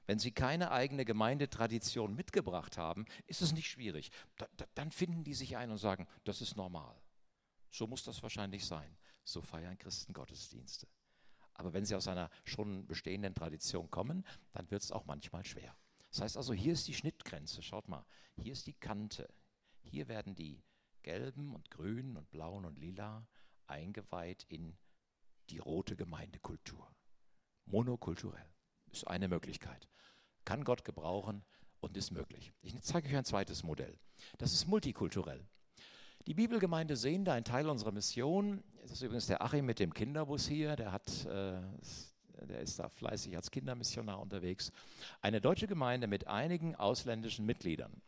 Wenn 0.07 0.19
sie 0.19 0.33
keine 0.33 0.71
eigene 0.71 1.05
Gemeindetradition 1.05 2.15
mitgebracht 2.15 2.77
haben, 2.77 3.07
ist 3.27 3.43
es 3.43 3.53
nicht 3.53 3.69
schwierig. 3.69 4.11
Da, 4.37 4.47
da, 4.57 4.67
dann 4.75 4.91
finden 4.91 5.25
die 5.25 5.35
sich 5.35 5.57
ein 5.57 5.71
und 5.71 5.79
sagen, 5.79 6.07
das 6.25 6.41
ist 6.41 6.57
normal. 6.57 7.01
So 7.71 7.87
muss 7.87 8.05
das 8.05 8.23
wahrscheinlich 8.23 8.67
sein. 8.67 8.97
So 9.25 9.41
feiern 9.41 9.79
Christen 9.79 10.13
Gottesdienste. 10.13 10.87
Aber 11.55 11.73
wenn 11.73 11.85
sie 11.85 11.95
aus 11.95 12.09
einer 12.09 12.31
schon 12.45 12.87
bestehenden 12.87 13.35
Tradition 13.35 13.91
kommen, 13.91 14.27
dann 14.53 14.71
wird 14.71 14.83
es 14.83 14.93
auch 14.93 15.07
manchmal 15.07 15.45
schwer. 15.45 15.77
Das 16.11 16.21
heißt 16.21 16.37
also, 16.37 16.53
hier 16.53 16.75
ist 16.75 16.87
die 16.87 16.95
Schnittgrenze. 16.95 17.63
Schaut 17.63 17.89
mal, 17.89 18.05
hier 18.37 18.53
ist 18.53 18.67
die 18.67 18.75
Kante. 18.75 19.33
Hier 19.83 20.09
werden 20.09 20.35
die 20.35 20.63
gelben 21.03 21.55
und 21.55 21.71
grünen 21.71 22.17
und 22.17 22.31
blauen 22.31 22.65
und 22.65 22.79
lila 22.79 23.27
eingeweiht 23.67 24.45
in 24.49 24.77
die 25.51 25.59
rote 25.59 25.97
Gemeindekultur. 25.97 26.95
Monokulturell 27.67 28.54
ist 28.95 29.09
eine 29.09 29.29
Möglichkeit. 29.29 29.89
Kann 30.45 30.65
Gott 30.65 30.85
gebrauchen 30.85 31.43
und 31.81 31.97
ist 31.97 32.11
möglich. 32.11 32.53
Ich 32.63 32.81
zeige 32.81 33.09
euch 33.09 33.17
ein 33.17 33.25
zweites 33.25 33.63
Modell. 33.63 33.99
Das 34.39 34.53
ist 34.53 34.67
multikulturell. 34.67 35.45
Die 36.27 36.35
Bibelgemeinde 36.35 36.97
sehen 36.97 37.25
da 37.25 37.35
ein 37.35 37.45
Teil 37.45 37.69
unserer 37.69 37.93
Mission. 37.93 38.63
Das 38.81 38.93
ist 38.93 39.03
übrigens 39.03 39.27
der 39.27 39.43
Achim 39.43 39.67
mit 39.67 39.79
dem 39.79 39.93
Kinderbus 39.93 40.47
hier. 40.47 40.77
Der, 40.77 40.93
hat, 40.93 41.27
äh, 41.27 41.61
der 42.47 42.61
ist 42.61 42.79
da 42.79 42.89
fleißig 42.89 43.37
als 43.37 43.51
Kindermissionar 43.51 44.21
unterwegs. 44.21 44.73
Eine 45.21 45.41
deutsche 45.41 45.67
Gemeinde 45.67 46.07
mit 46.07 46.27
einigen 46.27 46.77
ausländischen 46.77 47.45
Mitgliedern. 47.45 48.01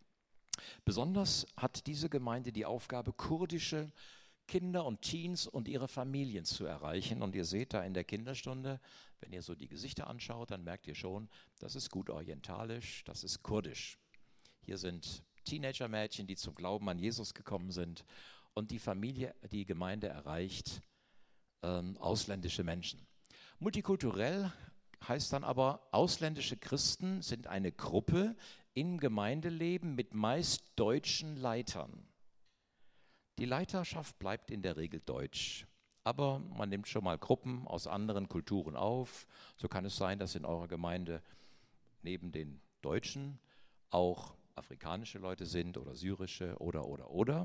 Besonders 0.85 1.47
hat 1.57 1.87
diese 1.87 2.09
Gemeinde 2.09 2.53
die 2.53 2.65
Aufgabe, 2.65 3.13
kurdische 3.13 3.93
Kinder 4.47 4.85
und 4.85 5.03
Teens 5.03 5.47
und 5.47 5.69
ihre 5.69 5.89
Familien 5.89 6.45
zu 6.45 6.67
erreichen. 6.67 7.23
Und 7.23 7.35
ihr 7.35 7.45
seht 7.45 7.75
da 7.75 7.83
in 7.83 7.95
der 7.95 8.05
Kinderstunde, 8.05 8.81
wenn 9.21 9.33
ihr 9.33 9.43
so 9.43 9.55
die 9.55 9.69
Gesichter 9.69 10.09
anschaut, 10.09 10.51
dann 10.51 10.65
merkt 10.65 10.87
ihr 10.87 10.95
schon, 10.95 11.29
das 11.59 11.75
ist 11.75 11.91
gut 11.91 12.11
orientalisch, 12.11 13.03
das 13.05 13.25
ist 13.25 13.43
kurdisch. 13.43 13.99
Hier 14.61 14.79
sind 14.79 15.23
Teenager-Mädchen, 15.45 16.27
die 16.27 16.37
zum 16.37 16.55
Glauben 16.55 16.89
an 16.89 16.99
Jesus 16.99 17.35
gekommen 17.35 17.71
sind. 17.71 18.05
Und 18.55 18.71
die 18.71 18.79
Familie, 18.79 19.35
die 19.51 19.65
Gemeinde 19.65 20.09
erreicht 20.09 20.81
ähm, 21.63 21.97
ausländische 21.99 22.65
Menschen. 22.65 23.07
Multikulturell 23.59 24.53
heißt 25.07 25.33
dann 25.33 25.45
aber, 25.45 25.87
ausländische 25.93 26.57
Christen 26.57 27.23
sind 27.23 27.47
eine 27.47 27.73
Gruppe 27.73 28.37
im 28.75 28.99
Gemeindeleben 28.99 29.95
mit 29.95 30.15
meist 30.15 30.73
deutschen 30.77 31.37
Leitern. 31.37 32.07
Die 33.39 33.45
Leiterschaft 33.45 34.19
bleibt 34.19 34.51
in 34.51 34.63
der 34.63 34.79
Regel 34.79 35.01
deutsch, 35.01 35.67
aber 36.05 36.39
man 36.39 36.71
nimmt 36.71 36.89
schon 36.89 37.05
mal 37.05 37.19
Gruppen 37.19 37.67
aus 37.67 37.87
anderen 37.87 38.31
Kulturen 38.31 38.77
auf. 38.77 39.27
So 39.57 39.69
kann 39.69 39.85
es 39.85 39.97
sein, 39.97 40.19
dass 40.19 40.35
in 40.35 40.47
eurer 40.47 40.69
Gemeinde 40.69 41.23
neben 42.03 42.33
den 42.33 42.63
Deutschen 42.81 43.39
auch 43.91 44.35
afrikanische 44.55 45.19
Leute 45.19 45.45
sind 45.45 45.77
oder 45.77 45.95
syrische 45.95 46.57
oder 46.59 46.87
oder 46.87 47.11
oder. 47.11 47.45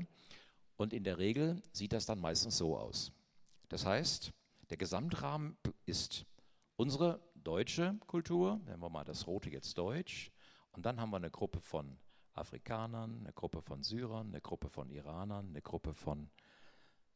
Und 0.76 0.94
in 0.94 1.04
der 1.04 1.18
Regel 1.18 1.60
sieht 1.72 1.92
das 1.92 2.06
dann 2.06 2.20
meistens 2.20 2.56
so 2.56 2.78
aus. 2.78 3.12
Das 3.68 3.84
heißt, 3.84 4.32
der 4.70 4.78
Gesamtrahmen 4.78 5.58
ist 5.84 6.24
unsere 6.76 7.20
deutsche 7.34 7.98
Kultur, 8.06 8.60
nennen 8.64 8.80
wir 8.80 8.88
mal 8.88 9.04
das 9.04 9.26
Rote 9.26 9.50
jetzt 9.50 9.76
Deutsch, 9.76 10.30
und 10.72 10.86
dann 10.86 10.98
haben 10.98 11.10
wir 11.10 11.18
eine 11.18 11.30
Gruppe 11.30 11.60
von 11.60 11.98
Afrikanern, 12.34 13.20
eine 13.20 13.32
Gruppe 13.32 13.62
von 13.62 13.82
Syrern, 13.82 14.28
eine 14.28 14.40
Gruppe 14.40 14.68
von 14.68 14.90
Iranern, 14.90 15.48
eine 15.48 15.62
Gruppe 15.62 15.94
von 15.94 16.30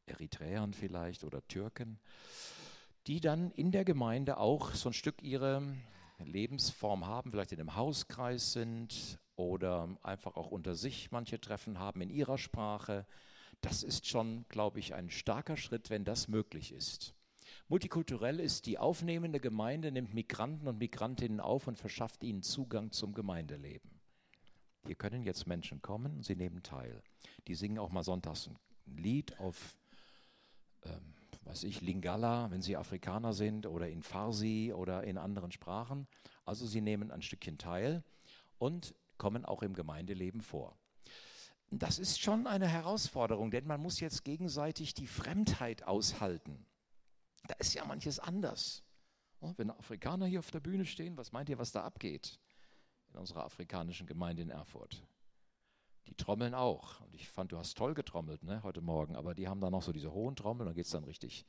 Eritreern 0.06 0.72
vielleicht 0.72 1.24
oder 1.24 1.46
Türken, 1.48 1.98
die 3.06 3.20
dann 3.20 3.50
in 3.52 3.72
der 3.72 3.84
Gemeinde 3.84 4.38
auch 4.38 4.74
so 4.74 4.90
ein 4.90 4.92
Stück 4.92 5.22
ihre 5.22 5.62
Lebensform 6.18 7.06
haben, 7.06 7.30
vielleicht 7.30 7.52
in 7.52 7.60
einem 7.60 7.76
Hauskreis 7.76 8.52
sind 8.52 9.18
oder 9.36 9.96
einfach 10.02 10.36
auch 10.36 10.50
unter 10.50 10.74
sich 10.74 11.10
manche 11.10 11.40
Treffen 11.40 11.78
haben 11.78 12.00
in 12.00 12.10
ihrer 12.10 12.38
Sprache. 12.38 13.06
Das 13.60 13.82
ist 13.82 14.06
schon, 14.06 14.44
glaube 14.48 14.78
ich, 14.78 14.94
ein 14.94 15.10
starker 15.10 15.56
Schritt, 15.56 15.90
wenn 15.90 16.04
das 16.04 16.28
möglich 16.28 16.72
ist. 16.72 17.14
Multikulturell 17.68 18.38
ist 18.38 18.66
die 18.66 18.78
aufnehmende 18.78 19.40
Gemeinde, 19.40 19.90
nimmt 19.90 20.14
Migranten 20.14 20.68
und 20.68 20.78
Migrantinnen 20.78 21.40
auf 21.40 21.66
und 21.66 21.78
verschafft 21.78 22.22
ihnen 22.22 22.42
Zugang 22.42 22.92
zum 22.92 23.12
Gemeindeleben. 23.12 23.95
Hier 24.86 24.94
können 24.94 25.22
jetzt 25.22 25.46
Menschen 25.46 25.82
kommen 25.82 26.16
und 26.16 26.24
sie 26.24 26.36
nehmen 26.36 26.62
teil. 26.62 27.02
Die 27.48 27.54
singen 27.54 27.78
auch 27.78 27.90
mal 27.90 28.04
sonntags 28.04 28.46
ein 28.46 28.56
Lied 28.96 29.38
auf, 29.40 29.76
ähm, 30.84 31.14
was 31.42 31.64
ich, 31.64 31.80
Lingala, 31.80 32.50
wenn 32.52 32.62
sie 32.62 32.76
Afrikaner 32.76 33.32
sind, 33.32 33.66
oder 33.66 33.88
in 33.88 34.02
Farsi 34.02 34.72
oder 34.74 35.02
in 35.04 35.18
anderen 35.18 35.50
Sprachen. 35.50 36.06
Also 36.44 36.66
sie 36.66 36.80
nehmen 36.80 37.10
ein 37.10 37.22
Stückchen 37.22 37.58
teil 37.58 38.04
und 38.58 38.94
kommen 39.18 39.44
auch 39.44 39.62
im 39.62 39.74
Gemeindeleben 39.74 40.40
vor. 40.40 40.78
Das 41.70 41.98
ist 41.98 42.20
schon 42.20 42.46
eine 42.46 42.68
Herausforderung, 42.68 43.50
denn 43.50 43.66
man 43.66 43.82
muss 43.82 43.98
jetzt 43.98 44.24
gegenseitig 44.24 44.94
die 44.94 45.08
Fremdheit 45.08 45.82
aushalten. 45.82 46.64
Da 47.48 47.54
ist 47.54 47.74
ja 47.74 47.84
manches 47.84 48.20
anders. 48.20 48.84
Oh, 49.40 49.52
wenn 49.56 49.70
Afrikaner 49.70 50.26
hier 50.26 50.38
auf 50.38 50.50
der 50.52 50.60
Bühne 50.60 50.86
stehen, 50.86 51.16
was 51.16 51.32
meint 51.32 51.48
ihr, 51.48 51.58
was 51.58 51.72
da 51.72 51.82
abgeht? 51.82 52.38
In 53.12 53.18
unserer 53.18 53.44
afrikanischen 53.44 54.06
Gemeinde 54.06 54.42
in 54.42 54.50
Erfurt. 54.50 55.02
Die 56.08 56.14
trommeln 56.14 56.54
auch. 56.54 57.00
Und 57.00 57.14
ich 57.14 57.28
fand, 57.28 57.52
du 57.52 57.58
hast 57.58 57.76
toll 57.76 57.94
getrommelt 57.94 58.42
ne, 58.42 58.62
heute 58.62 58.80
Morgen, 58.80 59.16
aber 59.16 59.34
die 59.34 59.48
haben 59.48 59.60
dann 59.60 59.72
noch 59.72 59.82
so 59.82 59.92
diese 59.92 60.12
hohen 60.12 60.36
Trommeln, 60.36 60.66
dann 60.66 60.74
geht 60.74 60.86
es 60.86 60.92
dann 60.92 61.04
richtig 61.04 61.46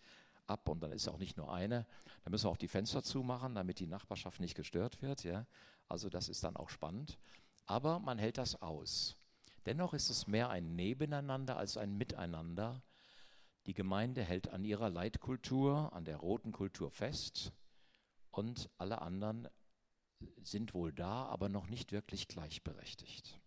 ab 0.48 0.68
und 0.70 0.82
dann 0.82 0.92
ist 0.92 1.08
auch 1.08 1.18
nicht 1.18 1.38
nur 1.38 1.54
eine. 1.54 1.86
Da 2.24 2.30
müssen 2.30 2.46
wir 2.46 2.52
auch 2.52 2.58
die 2.58 2.68
Fenster 2.68 3.04
zumachen, 3.04 3.56
damit 3.56 3.80
die 3.80 3.88
Nachbarschaft 3.88 4.40
nicht 4.40 4.56
gestört 4.56 5.02
wird. 5.02 5.24
Ja. 5.24 5.46
Also 5.88 6.10
das 6.10 6.30
ist 6.30 6.44
dann 6.44 6.56
auch 6.56 6.70
spannend. 6.70 7.18
Aber 7.66 8.00
man 8.00 8.18
hält 8.18 8.38
das 8.38 8.62
aus. 8.62 9.18
Dennoch 9.66 9.94
ist 9.94 10.10
es 10.10 10.28
mehr 10.28 10.50
ein 10.50 10.76
Nebeneinander 10.76 11.58
als 11.58 11.76
ein 11.76 11.98
Miteinander. 11.98 12.82
Die 13.66 13.74
Gemeinde 13.74 14.24
hält 14.24 14.48
an 14.50 14.64
ihrer 14.64 14.90
Leitkultur, 14.90 15.92
an 15.92 16.06
der 16.06 16.18
roten 16.18 16.54
Kultur 16.54 16.90
fest 16.90 17.52
und 18.32 18.70
alle 18.78 19.02
anderen 19.02 19.50
sind 20.42 20.74
wohl 20.74 20.94
da, 20.94 21.26
aber 21.26 21.50
noch 21.50 21.68
nicht 21.68 21.92
wirklich 21.92 22.28
gleichberechtigt. 22.28 23.40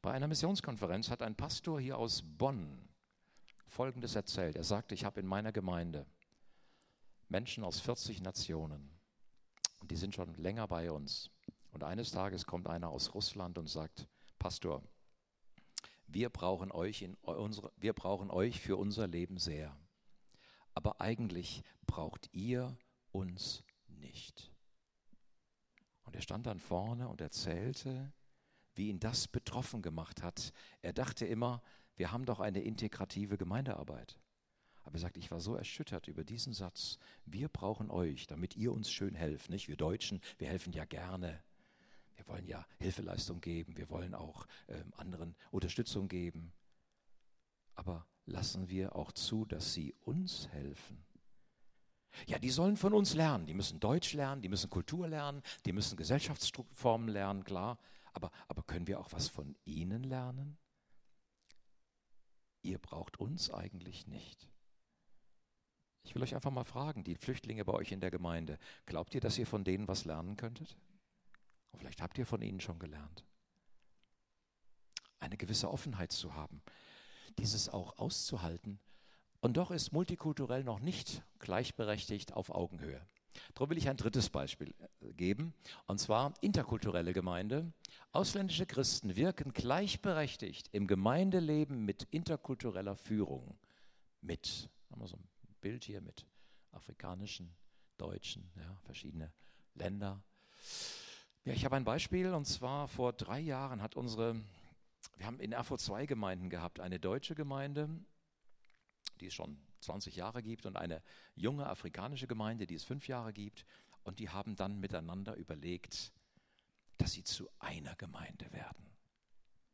Bei 0.00 0.12
einer 0.12 0.28
Missionskonferenz 0.28 1.10
hat 1.10 1.22
ein 1.22 1.36
Pastor 1.36 1.80
hier 1.80 1.98
aus 1.98 2.22
Bonn 2.22 2.88
Folgendes 3.66 4.14
erzählt. 4.14 4.56
Er 4.56 4.64
sagte, 4.64 4.94
ich 4.94 5.04
habe 5.04 5.20
in 5.20 5.26
meiner 5.26 5.52
Gemeinde 5.52 6.06
Menschen 7.28 7.64
aus 7.64 7.80
40 7.80 8.20
Nationen 8.20 8.92
die 9.90 9.96
sind 9.96 10.14
schon 10.14 10.34
länger 10.34 10.68
bei 10.68 10.90
uns. 10.90 11.30
Und 11.70 11.84
eines 11.84 12.10
Tages 12.10 12.46
kommt 12.46 12.66
einer 12.68 12.90
aus 12.90 13.14
Russland 13.14 13.58
und 13.58 13.68
sagt, 13.68 14.06
Pastor, 14.38 14.82
wir 16.06 16.28
brauchen 16.28 16.70
euch, 16.70 17.02
in 17.02 17.14
unsere, 17.22 17.72
wir 17.76 17.94
brauchen 17.94 18.30
euch 18.30 18.60
für 18.60 18.76
unser 18.76 19.06
Leben 19.06 19.38
sehr. 19.38 19.76
Aber 20.74 21.00
eigentlich 21.00 21.62
braucht 21.86 22.28
ihr 22.32 22.76
uns 23.10 23.62
nicht. 23.88 24.51
Und 26.12 26.16
er 26.16 26.22
stand 26.22 26.44
dann 26.44 26.58
vorne 26.58 27.08
und 27.08 27.22
erzählte, 27.22 28.12
wie 28.74 28.90
ihn 28.90 29.00
das 29.00 29.28
betroffen 29.28 29.80
gemacht 29.80 30.22
hat. 30.22 30.52
Er 30.82 30.92
dachte 30.92 31.24
immer, 31.24 31.62
wir 31.96 32.12
haben 32.12 32.26
doch 32.26 32.38
eine 32.38 32.60
integrative 32.60 33.38
Gemeindearbeit. 33.38 34.20
Aber 34.82 34.96
er 34.96 35.00
sagt, 35.00 35.16
ich 35.16 35.30
war 35.30 35.40
so 35.40 35.56
erschüttert 35.56 36.08
über 36.08 36.22
diesen 36.22 36.52
Satz. 36.52 36.98
Wir 37.24 37.48
brauchen 37.48 37.90
euch, 37.90 38.26
damit 38.26 38.56
ihr 38.56 38.74
uns 38.74 38.92
schön 38.92 39.14
helft. 39.14 39.48
Nicht? 39.48 39.68
Wir 39.68 39.76
Deutschen, 39.78 40.20
wir 40.36 40.48
helfen 40.48 40.74
ja 40.74 40.84
gerne. 40.84 41.42
Wir 42.16 42.28
wollen 42.28 42.46
ja 42.46 42.66
Hilfeleistung 42.78 43.40
geben. 43.40 43.78
Wir 43.78 43.88
wollen 43.88 44.14
auch 44.14 44.46
ähm, 44.68 44.92
anderen 44.98 45.34
Unterstützung 45.50 46.08
geben. 46.08 46.52
Aber 47.74 48.06
lassen 48.26 48.68
wir 48.68 48.96
auch 48.96 49.12
zu, 49.12 49.46
dass 49.46 49.72
sie 49.72 49.94
uns 50.02 50.46
helfen. 50.48 51.06
Ja, 52.26 52.38
die 52.38 52.50
sollen 52.50 52.76
von 52.76 52.92
uns 52.92 53.14
lernen. 53.14 53.46
Die 53.46 53.54
müssen 53.54 53.80
Deutsch 53.80 54.12
lernen, 54.12 54.42
die 54.42 54.48
müssen 54.48 54.70
Kultur 54.70 55.08
lernen, 55.08 55.42
die 55.64 55.72
müssen 55.72 55.96
Gesellschaftsformen 55.96 57.08
lernen, 57.08 57.44
klar. 57.44 57.78
Aber, 58.12 58.30
aber 58.48 58.62
können 58.62 58.86
wir 58.86 59.00
auch 59.00 59.12
was 59.12 59.28
von 59.28 59.56
ihnen 59.64 60.04
lernen? 60.04 60.58
Ihr 62.62 62.78
braucht 62.78 63.18
uns 63.18 63.50
eigentlich 63.50 64.06
nicht. 64.06 64.48
Ich 66.04 66.14
will 66.14 66.22
euch 66.22 66.34
einfach 66.34 66.50
mal 66.50 66.64
fragen, 66.64 67.04
die 67.04 67.14
Flüchtlinge 67.14 67.64
bei 67.64 67.72
euch 67.72 67.92
in 67.92 68.00
der 68.00 68.10
Gemeinde, 68.10 68.58
glaubt 68.86 69.14
ihr, 69.14 69.20
dass 69.20 69.38
ihr 69.38 69.46
von 69.46 69.64
denen 69.64 69.88
was 69.88 70.04
lernen 70.04 70.36
könntet? 70.36 70.76
Und 71.70 71.78
vielleicht 71.78 72.02
habt 72.02 72.18
ihr 72.18 72.26
von 72.26 72.42
ihnen 72.42 72.60
schon 72.60 72.78
gelernt. 72.78 73.24
Eine 75.20 75.36
gewisse 75.36 75.70
Offenheit 75.70 76.12
zu 76.12 76.34
haben, 76.34 76.62
dieses 77.38 77.68
auch 77.68 77.98
auszuhalten, 77.98 78.80
und 79.42 79.56
doch 79.56 79.70
ist 79.72 79.92
multikulturell 79.92 80.64
noch 80.64 80.80
nicht 80.80 81.22
gleichberechtigt 81.40 82.32
auf 82.32 82.48
Augenhöhe. 82.48 83.04
Darum 83.54 83.70
will 83.70 83.78
ich 83.78 83.88
ein 83.88 83.96
drittes 83.96 84.30
Beispiel 84.30 84.72
äh, 85.00 85.12
geben, 85.12 85.52
und 85.86 85.98
zwar 85.98 86.32
interkulturelle 86.40 87.12
Gemeinde. 87.12 87.72
Ausländische 88.12 88.66
Christen 88.66 89.16
wirken 89.16 89.52
gleichberechtigt 89.52 90.68
im 90.72 90.86
Gemeindeleben 90.86 91.84
mit 91.84 92.04
interkultureller 92.10 92.94
Führung 92.94 93.58
mit. 94.20 94.70
Haben 94.90 95.00
wir 95.00 95.08
so 95.08 95.16
ein 95.16 95.28
Bild 95.60 95.84
hier 95.84 96.00
mit 96.00 96.24
afrikanischen, 96.70 97.52
deutschen, 97.98 98.48
ja, 98.56 98.76
verschiedene 98.84 99.32
Länder. 99.74 100.22
Ja, 101.44 101.52
ich 101.52 101.64
habe 101.64 101.76
ein 101.76 101.84
Beispiel, 101.84 102.32
und 102.32 102.46
zwar 102.46 102.86
vor 102.86 103.12
drei 103.12 103.40
Jahren 103.40 103.82
hat 103.82 103.96
unsere, 103.96 104.40
wir 105.16 105.26
haben 105.26 105.40
in 105.40 105.52
Erfurt 105.52 105.80
zwei 105.80 106.06
Gemeinden 106.06 106.48
gehabt, 106.48 106.78
eine 106.78 107.00
deutsche 107.00 107.34
Gemeinde 107.34 107.88
die 109.20 109.26
es 109.26 109.34
schon 109.34 109.58
20 109.80 110.16
Jahre 110.16 110.42
gibt, 110.42 110.66
und 110.66 110.76
eine 110.76 111.02
junge 111.34 111.66
afrikanische 111.66 112.26
Gemeinde, 112.26 112.66
die 112.66 112.74
es 112.74 112.84
fünf 112.84 113.08
Jahre 113.08 113.32
gibt. 113.32 113.64
Und 114.04 114.18
die 114.18 114.28
haben 114.28 114.56
dann 114.56 114.80
miteinander 114.80 115.34
überlegt, 115.34 116.12
dass 116.98 117.12
sie 117.12 117.24
zu 117.24 117.48
einer 117.58 117.94
Gemeinde 117.96 118.50
werden. 118.52 118.90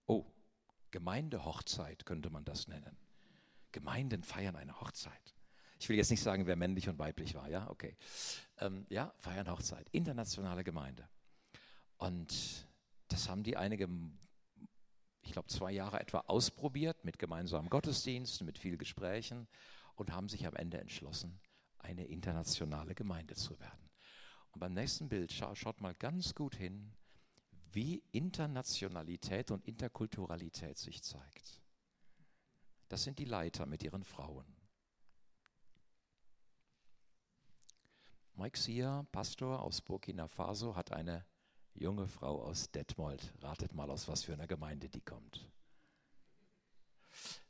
Oh, 0.06 0.26
Gemeindehochzeit 0.90 2.06
könnte 2.06 2.30
man 2.30 2.44
das 2.44 2.68
nennen. 2.68 2.96
Gemeinden 3.72 4.22
feiern 4.22 4.56
eine 4.56 4.80
Hochzeit. 4.80 5.34
Ich 5.78 5.88
will 5.88 5.96
jetzt 5.96 6.10
nicht 6.10 6.22
sagen, 6.22 6.46
wer 6.46 6.56
männlich 6.56 6.88
und 6.88 6.98
weiblich 6.98 7.34
war, 7.34 7.48
ja, 7.48 7.70
okay. 7.70 7.96
Ähm, 8.58 8.86
ja, 8.88 9.12
feiern 9.18 9.48
Hochzeit, 9.50 9.88
internationale 9.90 10.64
Gemeinde. 10.64 11.08
Und 11.98 12.66
das 13.08 13.28
haben 13.28 13.42
die 13.42 13.56
einige, 13.56 13.88
ich 15.28 15.32
glaube, 15.32 15.48
zwei 15.48 15.72
Jahre 15.72 16.00
etwa 16.00 16.20
ausprobiert 16.20 17.04
mit 17.04 17.18
gemeinsamen 17.18 17.68
Gottesdiensten, 17.68 18.46
mit 18.46 18.58
vielen 18.58 18.78
Gesprächen 18.78 19.46
und 19.94 20.10
haben 20.10 20.30
sich 20.30 20.46
am 20.46 20.56
Ende 20.56 20.78
entschlossen, 20.78 21.38
eine 21.76 22.06
internationale 22.06 22.94
Gemeinde 22.94 23.34
zu 23.34 23.60
werden. 23.60 23.90
Und 24.52 24.60
beim 24.60 24.72
nächsten 24.72 25.10
Bild 25.10 25.30
scha 25.30 25.54
schaut 25.54 25.82
mal 25.82 25.94
ganz 25.94 26.34
gut 26.34 26.56
hin, 26.56 26.94
wie 27.72 28.02
Internationalität 28.10 29.50
und 29.50 29.66
Interkulturalität 29.66 30.78
sich 30.78 31.02
zeigt. 31.02 31.60
Das 32.88 33.02
sind 33.02 33.18
die 33.18 33.26
Leiter 33.26 33.66
mit 33.66 33.82
ihren 33.82 34.04
Frauen. 34.04 34.46
Mike 38.34 38.58
Sia, 38.58 39.02
Pastor 39.12 39.60
aus 39.60 39.82
Burkina 39.82 40.26
Faso, 40.26 40.74
hat 40.74 40.90
eine 40.90 41.26
junge 41.80 42.08
Frau 42.08 42.42
aus 42.42 42.70
Detmold. 42.70 43.32
Ratet 43.40 43.74
mal, 43.74 43.90
aus 43.90 44.08
was 44.08 44.24
für 44.24 44.32
einer 44.32 44.46
Gemeinde 44.46 44.88
die 44.88 45.00
kommt. 45.00 45.48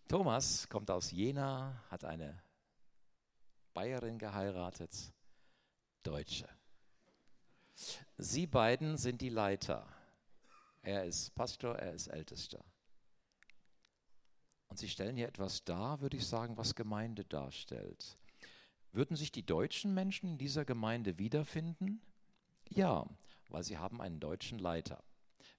Thomas 0.09 0.69
kommt 0.69 0.91
aus 0.91 1.11
Jena, 1.11 1.83
hat 1.91 2.05
eine 2.05 2.43
Bayerin 3.75 4.19
geheiratet, 4.19 5.13
Deutsche. 6.03 6.49
Sie 8.17 8.47
beiden 8.47 8.97
sind 8.97 9.21
die 9.21 9.29
Leiter. 9.29 9.87
Er 10.83 11.05
ist 11.05 11.35
Pastor, 11.35 11.77
er 11.77 11.93
ist 11.93 12.09
Ältester. 12.09 12.65
Und 14.69 14.79
sie 14.79 14.89
stellen 14.89 15.17
hier 15.17 15.29
etwas 15.29 15.65
dar, 15.65 16.01
würde 16.01 16.17
ich 16.17 16.27
sagen, 16.27 16.57
was 16.57 16.75
Gemeinde 16.75 17.25
darstellt. 17.25 18.19
Würden 18.93 19.17
sich 19.17 19.33
die 19.33 19.45
deutschen 19.45 19.95
Menschen 19.95 20.31
in 20.31 20.39
dieser 20.39 20.65
Gemeinde 20.65 21.19
wiederfinden? 21.19 22.01
Ja, 22.69 23.07
weil 23.49 23.63
sie 23.63 23.79
haben 23.79 24.01
einen 24.01 24.21
deutschen 24.21 24.59
Leiter. 24.59 25.03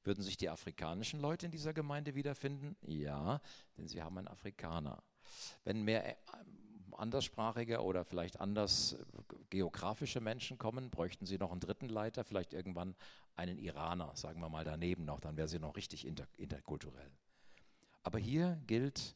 Würden 0.04 0.24
sich 0.24 0.38
die 0.38 0.50
afrikanischen 0.50 1.20
Leute 1.20 1.46
in 1.46 1.52
dieser 1.52 1.74
Gemeinde 1.74 2.16
wiederfinden? 2.16 2.76
Ja, 2.82 3.42
denn 3.78 3.88
sie 3.88 4.02
haben 4.02 4.18
einen 4.18 4.28
Afrikaner. 4.28 5.04
Wenn 5.64 5.84
mehr 5.84 6.08
äh, 6.08 6.16
anderssprachige 6.94 7.82
oder 7.82 8.06
vielleicht 8.06 8.40
anders 8.40 8.94
äh, 8.94 8.98
geografische 9.50 10.22
Menschen 10.22 10.58
kommen, 10.58 10.90
bräuchten 10.90 11.26
sie 11.26 11.38
noch 11.38 11.52
einen 11.52 11.60
dritten 11.60 11.90
Leiter, 11.90 12.24
vielleicht 12.24 12.54
irgendwann 12.54 12.96
einen 13.36 13.58
Iraner, 13.58 14.16
sagen 14.16 14.42
wir 14.42 14.50
mal 14.50 14.66
daneben 14.66 15.06
noch, 15.06 15.20
dann 15.20 15.38
wäre 15.38 15.48
sie 15.48 15.60
noch 15.60 15.76
richtig 15.76 16.06
inter 16.06 16.28
interkulturell. 16.38 17.12
Aber 18.04 18.20
hier 18.20 18.62
gilt 18.68 19.16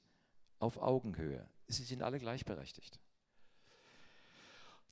auf 0.59 0.77
Augenhöhe. 0.77 1.47
Sie 1.67 1.83
sind 1.83 2.03
alle 2.03 2.19
gleichberechtigt. 2.19 2.99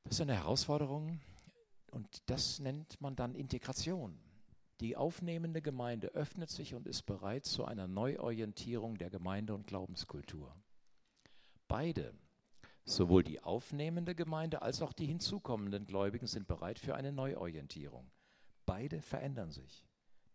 Das 0.04 0.13
ist 0.13 0.22
eine 0.22 0.36
Herausforderung 0.36 1.20
und 1.91 2.30
das 2.30 2.60
nennt 2.60 2.99
man 3.01 3.15
dann 3.15 3.36
Integration. 3.36 4.19
Die 4.80 4.97
aufnehmende 4.97 5.62
Gemeinde 5.62 6.08
öffnet 6.15 6.49
sich 6.49 6.73
und 6.73 6.88
ist 6.88 7.04
bereit 7.04 7.45
zu 7.45 7.65
einer 7.65 7.88
Neuorientierung 7.88 8.97
der 8.97 9.12
Gemeinde 9.12 9.54
und 9.54 9.67
Glaubenskultur. 9.67 10.56
Beide, 11.67 12.15
sowohl 12.84 13.23
die 13.23 13.43
aufnehmende 13.43 14.15
Gemeinde 14.15 14.63
als 14.63 14.82
auch 14.82 14.91
die 14.91 15.06
hinzukommenden 15.06 15.86
Gläubigen, 15.86 16.25
sind 16.25 16.47
bereit 16.47 16.80
für 16.80 16.95
eine 16.95 17.12
Neuorientierung. 17.12 18.10
Beide 18.65 19.01
verändern 19.01 19.51
sich. 19.51 19.86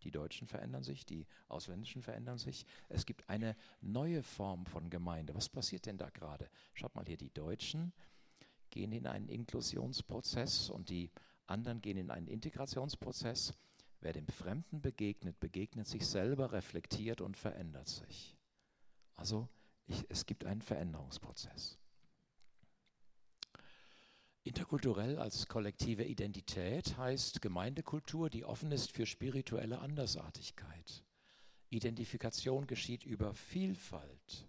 Die 0.03 0.11
Deutschen 0.11 0.47
verändern 0.47 0.83
sich, 0.83 1.05
die 1.05 1.25
Ausländischen 1.49 2.01
verändern 2.01 2.37
sich. 2.37 2.65
Es 2.87 3.05
gibt 3.05 3.27
eine 3.29 3.57
neue 3.81 4.23
Form 4.23 4.65
von 4.65 4.89
Gemeinde. 4.89 5.35
Was 5.35 5.49
passiert 5.49 5.85
denn 5.87 5.97
da 5.97 6.09
gerade? 6.09 6.49
Schaut 6.73 6.95
mal 6.95 7.05
hier, 7.05 7.17
die 7.17 7.33
Deutschen 7.33 7.91
gehen 8.69 8.91
in 8.91 9.07
einen 9.07 9.27
Inklusionsprozess 9.27 10.69
und 10.69 10.89
die 10.89 11.11
anderen 11.47 11.81
gehen 11.81 11.97
in 11.97 12.11
einen 12.11 12.27
Integrationsprozess. 12.27 13.53
Wer 14.01 14.13
dem 14.13 14.27
Fremden 14.27 14.81
begegnet, 14.81 15.39
begegnet 15.39 15.87
sich 15.87 16.05
selber, 16.05 16.51
reflektiert 16.51 17.21
und 17.21 17.37
verändert 17.37 17.87
sich. 17.87 18.37
Also 19.15 19.47
ich, 19.87 20.05
es 20.09 20.25
gibt 20.25 20.45
einen 20.45 20.61
Veränderungsprozess. 20.61 21.77
Interkulturell 24.43 25.19
als 25.19 25.47
kollektive 25.47 26.05
Identität 26.05 26.97
heißt 26.97 27.41
Gemeindekultur, 27.41 28.29
die 28.29 28.45
offen 28.45 28.71
ist 28.71 28.91
für 28.93 29.05
spirituelle 29.05 29.79
Andersartigkeit. 29.79 31.03
Identifikation 31.69 32.65
geschieht 32.65 33.03
über 33.03 33.33
Vielfalt. 33.33 34.47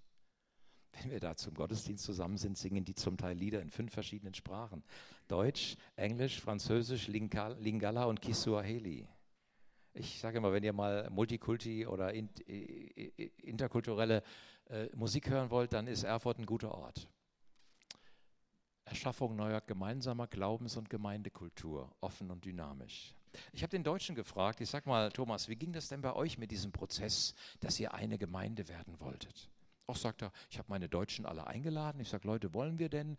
Wenn 1.02 1.11
wir 1.11 1.20
da 1.20 1.37
zum 1.37 1.54
Gottesdienst 1.54 2.04
zusammen 2.04 2.37
sind, 2.37 2.58
singen 2.58 2.84
die 2.84 2.94
zum 2.94 3.16
Teil 3.16 3.37
Lieder 3.37 3.62
in 3.62 3.70
fünf 3.70 3.92
verschiedenen 3.92 4.34
Sprachen. 4.34 4.82
Deutsch, 5.28 5.76
Englisch, 5.96 6.40
Französisch, 6.40 7.08
Lingala 7.08 8.04
und 8.04 8.20
Kiswahili. 8.20 9.06
Ich 9.94 10.20
sage 10.20 10.38
immer, 10.38 10.52
wenn 10.52 10.62
ihr 10.62 10.72
mal 10.72 11.08
Multikulti 11.11 11.87
oder 11.87 12.12
interkulturelle 13.42 14.22
äh, 14.70 14.88
Musik 14.94 15.28
hören 15.28 15.50
wollt, 15.50 15.72
dann 15.72 15.87
ist 15.87 16.04
Erfurt 16.04 16.38
ein 16.38 16.46
guter 16.46 16.72
Ort. 16.74 17.08
Erschaffung 18.84 19.37
neuer 19.37 19.61
gemeinsamer 19.61 20.26
Glaubens- 20.26 20.76
und 20.76 20.88
Gemeindekultur, 20.88 21.90
offen 22.00 22.30
und 22.30 22.44
dynamisch. 22.44 23.14
Ich 23.52 23.62
habe 23.62 23.70
den 23.70 23.84
Deutschen 23.84 24.14
gefragt, 24.14 24.61
ich 24.61 24.70
sag 24.70 24.87
mal, 24.87 25.11
Thomas, 25.11 25.48
wie 25.48 25.56
ging 25.56 25.72
das 25.72 25.88
denn 25.88 26.00
bei 26.00 26.14
euch 26.14 26.38
mit 26.38 26.50
diesem 26.50 26.72
Prozess, 26.72 27.34
dass 27.61 27.78
ihr 27.78 27.92
eine 27.92 28.18
Gemeinde 28.18 28.66
werden 28.68 28.98
wolltet? 29.00 29.50
Auch 29.88 29.96
sagt 29.96 30.20
er, 30.20 30.33
ich 30.51 30.59
habe 30.59 30.68
meine 30.68 30.87
Deutschen 30.87 31.24
alle 31.24 31.46
eingeladen. 31.46 31.98
Ich 32.03 32.11
sage, 32.11 32.29
Leute, 32.29 32.53
wollen 32.53 32.79
wir 32.79 32.90
denn? 32.90 33.16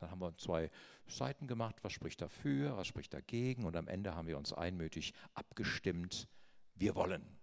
Dann 0.00 0.10
haben 0.10 0.20
wir 0.20 0.36
zwei 0.36 0.68
Seiten 1.06 1.46
gemacht, 1.46 1.76
was 1.82 1.92
spricht 1.92 2.20
dafür, 2.20 2.76
was 2.76 2.88
spricht 2.88 3.14
dagegen 3.14 3.64
und 3.64 3.76
am 3.76 3.86
Ende 3.86 4.16
haben 4.16 4.26
wir 4.26 4.36
uns 4.36 4.52
einmütig 4.52 5.14
abgestimmt, 5.34 6.26
wir 6.74 6.96
wollen. 6.96 7.38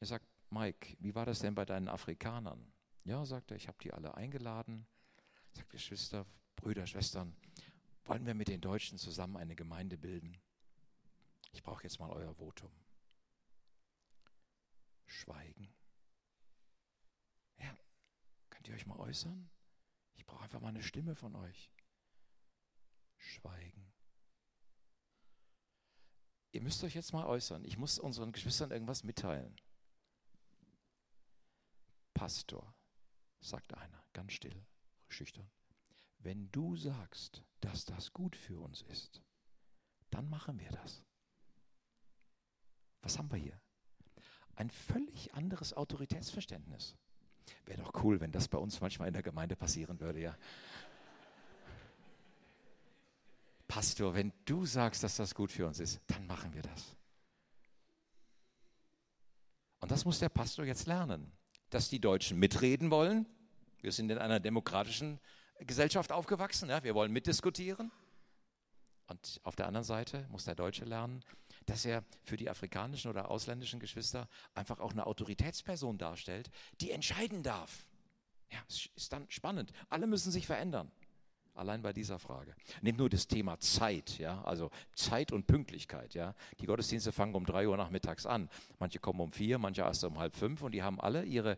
Er 0.00 0.06
sagt, 0.06 0.26
Mike, 0.50 0.98
wie 1.00 1.14
war 1.14 1.24
das 1.24 1.38
denn 1.38 1.54
bei 1.54 1.64
deinen 1.64 1.88
Afrikanern? 1.88 2.70
Ja, 3.04 3.24
sagt 3.24 3.52
er, 3.52 3.56
ich 3.56 3.68
habe 3.68 3.78
die 3.80 3.94
alle 3.94 4.14
eingeladen. 4.14 4.86
Sagt 5.52 5.70
Geschwister, 5.70 6.26
Brüder, 6.56 6.86
Schwestern, 6.86 7.34
wollen 8.04 8.26
wir 8.26 8.34
mit 8.34 8.48
den 8.48 8.60
Deutschen 8.60 8.98
zusammen 8.98 9.38
eine 9.38 9.56
Gemeinde 9.56 9.96
bilden? 9.96 10.36
Ich 11.52 11.62
brauche 11.62 11.84
jetzt 11.84 11.98
mal 11.98 12.10
euer 12.10 12.34
Votum. 12.34 12.70
Schweigen. 15.06 15.72
Ja, 17.58 17.76
könnt 18.50 18.68
ihr 18.68 18.74
euch 18.74 18.86
mal 18.86 18.98
äußern? 18.98 19.50
Ich 20.14 20.26
brauche 20.26 20.44
einfach 20.44 20.60
mal 20.60 20.68
eine 20.68 20.82
Stimme 20.82 21.14
von 21.14 21.34
euch. 21.36 21.70
Schweigen. 23.16 23.92
Ihr 26.52 26.62
müsst 26.62 26.84
euch 26.84 26.94
jetzt 26.94 27.12
mal 27.12 27.26
äußern. 27.26 27.64
Ich 27.64 27.78
muss 27.78 27.98
unseren 27.98 28.32
Geschwistern 28.32 28.70
irgendwas 28.70 29.02
mitteilen. 29.02 29.60
Pastor, 32.14 32.74
sagt 33.40 33.74
einer, 33.74 34.04
ganz 34.12 34.32
still 34.32 34.64
schüchtern. 35.08 35.50
Wenn 36.18 36.50
du 36.52 36.76
sagst, 36.76 37.44
dass 37.60 37.84
das 37.84 38.12
gut 38.12 38.36
für 38.36 38.60
uns 38.60 38.82
ist, 38.82 39.20
dann 40.10 40.28
machen 40.30 40.58
wir 40.58 40.70
das. 40.70 41.02
Was 43.02 43.18
haben 43.18 43.30
wir 43.30 43.38
hier? 43.38 43.60
Ein 44.54 44.70
völlig 44.70 45.34
anderes 45.34 45.74
Autoritätsverständnis. 45.74 46.96
Wäre 47.66 47.82
doch 47.82 48.02
cool, 48.02 48.20
wenn 48.20 48.32
das 48.32 48.48
bei 48.48 48.58
uns 48.58 48.80
manchmal 48.80 49.08
in 49.08 49.14
der 49.14 49.22
Gemeinde 49.22 49.56
passieren 49.56 50.00
würde, 50.00 50.20
ja. 50.20 50.36
Pastor, 53.68 54.14
wenn 54.14 54.32
du 54.44 54.66
sagst, 54.66 55.02
dass 55.02 55.16
das 55.16 55.34
gut 55.34 55.50
für 55.50 55.66
uns 55.66 55.80
ist, 55.80 56.00
dann 56.06 56.26
machen 56.26 56.52
wir 56.54 56.62
das. 56.62 56.96
Und 59.80 59.90
das 59.90 60.04
muss 60.04 60.18
der 60.18 60.28
Pastor 60.28 60.64
jetzt 60.64 60.86
lernen, 60.86 61.32
dass 61.70 61.88
die 61.88 62.00
Deutschen 62.00 62.38
mitreden 62.38 62.90
wollen, 62.90 63.26
wir 63.84 63.92
sind 63.92 64.10
in 64.10 64.16
einer 64.16 64.40
demokratischen 64.40 65.20
Gesellschaft 65.60 66.10
aufgewachsen. 66.10 66.70
Ja? 66.70 66.82
Wir 66.82 66.94
wollen 66.94 67.12
mitdiskutieren. 67.12 67.92
Und 69.08 69.40
auf 69.42 69.56
der 69.56 69.66
anderen 69.66 69.84
Seite 69.84 70.26
muss 70.30 70.46
der 70.46 70.54
Deutsche 70.54 70.86
lernen, 70.86 71.22
dass 71.66 71.84
er 71.84 72.04
für 72.22 72.36
die 72.36 72.50
afrikanischen 72.50 73.10
oder 73.10 73.30
ausländischen 73.30 73.80
Geschwister 73.80 74.28
einfach 74.54 74.80
auch 74.80 74.92
eine 74.92 75.06
Autoritätsperson 75.06 75.98
darstellt, 75.98 76.50
die 76.80 76.90
entscheiden 76.90 77.42
darf. 77.42 77.86
Ja, 78.50 78.58
ist 78.68 79.12
dann 79.12 79.26
spannend. 79.30 79.72
Alle 79.88 80.06
müssen 80.06 80.30
sich 80.30 80.46
verändern. 80.46 80.90
Allein 81.54 81.82
bei 81.82 81.92
dieser 81.92 82.18
Frage. 82.18 82.54
Nehmt 82.82 82.98
nur 82.98 83.08
das 83.08 83.28
Thema 83.28 83.60
Zeit, 83.60 84.18
ja, 84.18 84.42
also 84.42 84.70
Zeit 84.96 85.30
und 85.30 85.46
Pünktlichkeit, 85.46 86.14
ja. 86.14 86.34
Die 86.58 86.66
Gottesdienste 86.66 87.12
fangen 87.12 87.34
um 87.34 87.46
drei 87.46 87.68
Uhr 87.68 87.76
nachmittags 87.76 88.26
an. 88.26 88.50
Manche 88.80 88.98
kommen 88.98 89.20
um 89.20 89.30
vier, 89.30 89.58
manche 89.58 89.82
erst 89.82 90.02
um 90.02 90.18
halb 90.18 90.34
fünf 90.34 90.62
und 90.62 90.72
die 90.72 90.82
haben 90.82 91.00
alle 91.00 91.24
ihre 91.24 91.56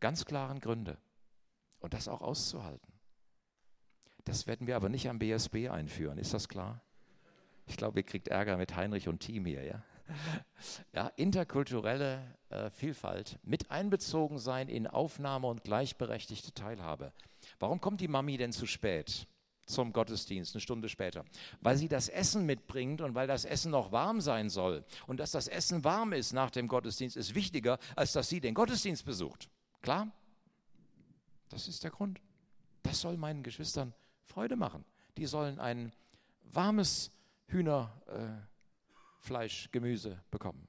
ganz 0.00 0.24
klaren 0.24 0.60
Gründe. 0.60 0.96
Und 1.78 1.92
das 1.92 2.08
auch 2.08 2.22
auszuhalten. 2.22 2.90
Das 4.24 4.46
werden 4.46 4.66
wir 4.66 4.76
aber 4.76 4.88
nicht 4.88 5.10
am 5.10 5.18
BSB 5.18 5.68
einführen, 5.68 6.16
ist 6.16 6.32
das 6.32 6.48
klar? 6.48 6.80
Ich 7.66 7.76
glaube, 7.76 8.00
ihr 8.00 8.04
kriegt 8.04 8.28
Ärger 8.28 8.56
mit 8.56 8.76
Heinrich 8.76 9.08
und 9.08 9.20
Team 9.20 9.46
hier, 9.46 9.64
ja? 9.64 9.82
ja, 10.92 11.08
interkulturelle 11.16 12.22
äh, 12.50 12.70
Vielfalt, 12.70 13.38
mit 13.42 13.70
einbezogen 13.70 14.38
sein 14.38 14.68
in 14.68 14.86
Aufnahme 14.86 15.46
und 15.46 15.64
gleichberechtigte 15.64 16.52
Teilhabe. 16.52 17.12
Warum 17.58 17.80
kommt 17.80 18.00
die 18.00 18.08
Mami 18.08 18.36
denn 18.36 18.52
zu 18.52 18.66
spät 18.66 19.26
zum 19.66 19.92
Gottesdienst, 19.92 20.54
eine 20.54 20.60
Stunde 20.60 20.88
später? 20.88 21.24
Weil 21.60 21.76
sie 21.76 21.88
das 21.88 22.08
Essen 22.08 22.46
mitbringt 22.46 23.00
und 23.00 23.14
weil 23.14 23.26
das 23.26 23.44
Essen 23.44 23.70
noch 23.70 23.92
warm 23.92 24.20
sein 24.20 24.50
soll. 24.50 24.84
Und 25.06 25.20
dass 25.20 25.30
das 25.30 25.48
Essen 25.48 25.84
warm 25.84 26.12
ist 26.12 26.32
nach 26.32 26.50
dem 26.50 26.68
Gottesdienst, 26.68 27.16
ist 27.16 27.34
wichtiger, 27.34 27.78
als 27.96 28.12
dass 28.12 28.28
sie 28.28 28.40
den 28.40 28.54
Gottesdienst 28.54 29.04
besucht. 29.04 29.48
Klar? 29.80 30.10
Das 31.48 31.68
ist 31.68 31.84
der 31.84 31.90
Grund. 31.90 32.20
Das 32.82 33.00
soll 33.00 33.16
meinen 33.16 33.42
Geschwistern 33.42 33.94
Freude 34.24 34.56
machen. 34.56 34.84
Die 35.16 35.26
sollen 35.26 35.58
ein 35.58 35.92
warmes 36.42 37.10
Hühnerfleisch, 37.54 39.66
äh, 39.66 39.68
Gemüse 39.70 40.20
bekommen. 40.32 40.66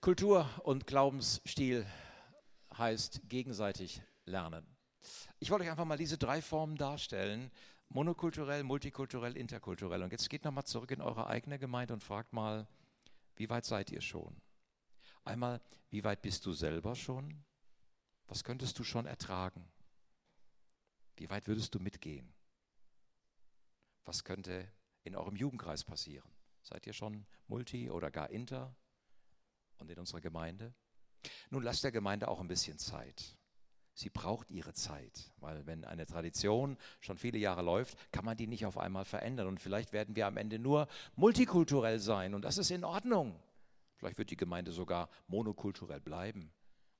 Kultur 0.00 0.48
und 0.64 0.86
Glaubensstil 0.86 1.84
heißt 2.74 3.28
gegenseitig 3.28 4.00
lernen. 4.24 4.66
Ich 5.38 5.50
wollte 5.50 5.64
euch 5.64 5.70
einfach 5.70 5.84
mal 5.84 5.98
diese 5.98 6.16
drei 6.16 6.40
Formen 6.40 6.76
darstellen. 6.76 7.50
Monokulturell, 7.90 8.64
multikulturell, 8.64 9.36
interkulturell. 9.36 10.02
Und 10.02 10.12
jetzt 10.12 10.30
geht 10.30 10.44
nochmal 10.44 10.64
zurück 10.64 10.92
in 10.92 11.02
eure 11.02 11.26
eigene 11.26 11.58
Gemeinde 11.58 11.92
und 11.92 12.02
fragt 12.02 12.32
mal, 12.32 12.66
wie 13.36 13.50
weit 13.50 13.66
seid 13.66 13.90
ihr 13.90 14.00
schon? 14.00 14.40
Einmal, 15.24 15.60
wie 15.90 16.04
weit 16.04 16.22
bist 16.22 16.46
du 16.46 16.52
selber 16.52 16.94
schon? 16.94 17.44
Was 18.28 18.44
könntest 18.44 18.78
du 18.78 18.84
schon 18.84 19.04
ertragen? 19.04 19.68
Wie 21.16 21.28
weit 21.28 21.48
würdest 21.48 21.74
du 21.74 21.80
mitgehen? 21.80 22.32
Was 24.08 24.24
könnte 24.24 24.66
in 25.04 25.14
eurem 25.14 25.36
Jugendkreis 25.36 25.84
passieren? 25.84 26.30
Seid 26.62 26.86
ihr 26.86 26.94
schon 26.94 27.26
Multi 27.46 27.90
oder 27.90 28.10
gar 28.10 28.30
Inter 28.30 28.74
und 29.76 29.90
in 29.90 29.98
unserer 29.98 30.22
Gemeinde? 30.22 30.72
Nun 31.50 31.62
lasst 31.62 31.84
der 31.84 31.92
Gemeinde 31.92 32.28
auch 32.28 32.40
ein 32.40 32.48
bisschen 32.48 32.78
Zeit. 32.78 33.36
Sie 33.92 34.08
braucht 34.08 34.50
ihre 34.50 34.72
Zeit, 34.72 35.30
weil 35.36 35.66
wenn 35.66 35.84
eine 35.84 36.06
Tradition 36.06 36.78
schon 37.00 37.18
viele 37.18 37.36
Jahre 37.36 37.60
läuft, 37.60 37.98
kann 38.10 38.24
man 38.24 38.38
die 38.38 38.46
nicht 38.46 38.64
auf 38.64 38.78
einmal 38.78 39.04
verändern. 39.04 39.46
Und 39.46 39.60
vielleicht 39.60 39.92
werden 39.92 40.16
wir 40.16 40.26
am 40.26 40.38
Ende 40.38 40.58
nur 40.58 40.88
multikulturell 41.14 41.98
sein 41.98 42.32
und 42.32 42.46
das 42.46 42.56
ist 42.56 42.70
in 42.70 42.84
Ordnung. 42.84 43.38
Vielleicht 43.96 44.16
wird 44.16 44.30
die 44.30 44.38
Gemeinde 44.38 44.72
sogar 44.72 45.10
monokulturell 45.26 46.00
bleiben, 46.00 46.50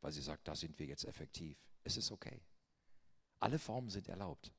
weil 0.03 0.13
sie 0.13 0.21
sagt, 0.21 0.47
da 0.47 0.55
sind 0.55 0.79
wir 0.79 0.85
jetzt 0.85 1.07
effektiv. 1.07 1.57
Es 1.85 1.97
ist 1.97 2.13
okay. 2.13 2.43
Alle 3.39 3.59
Formen 3.59 3.89
sind 3.89 4.09
erlaubt. 4.09 4.53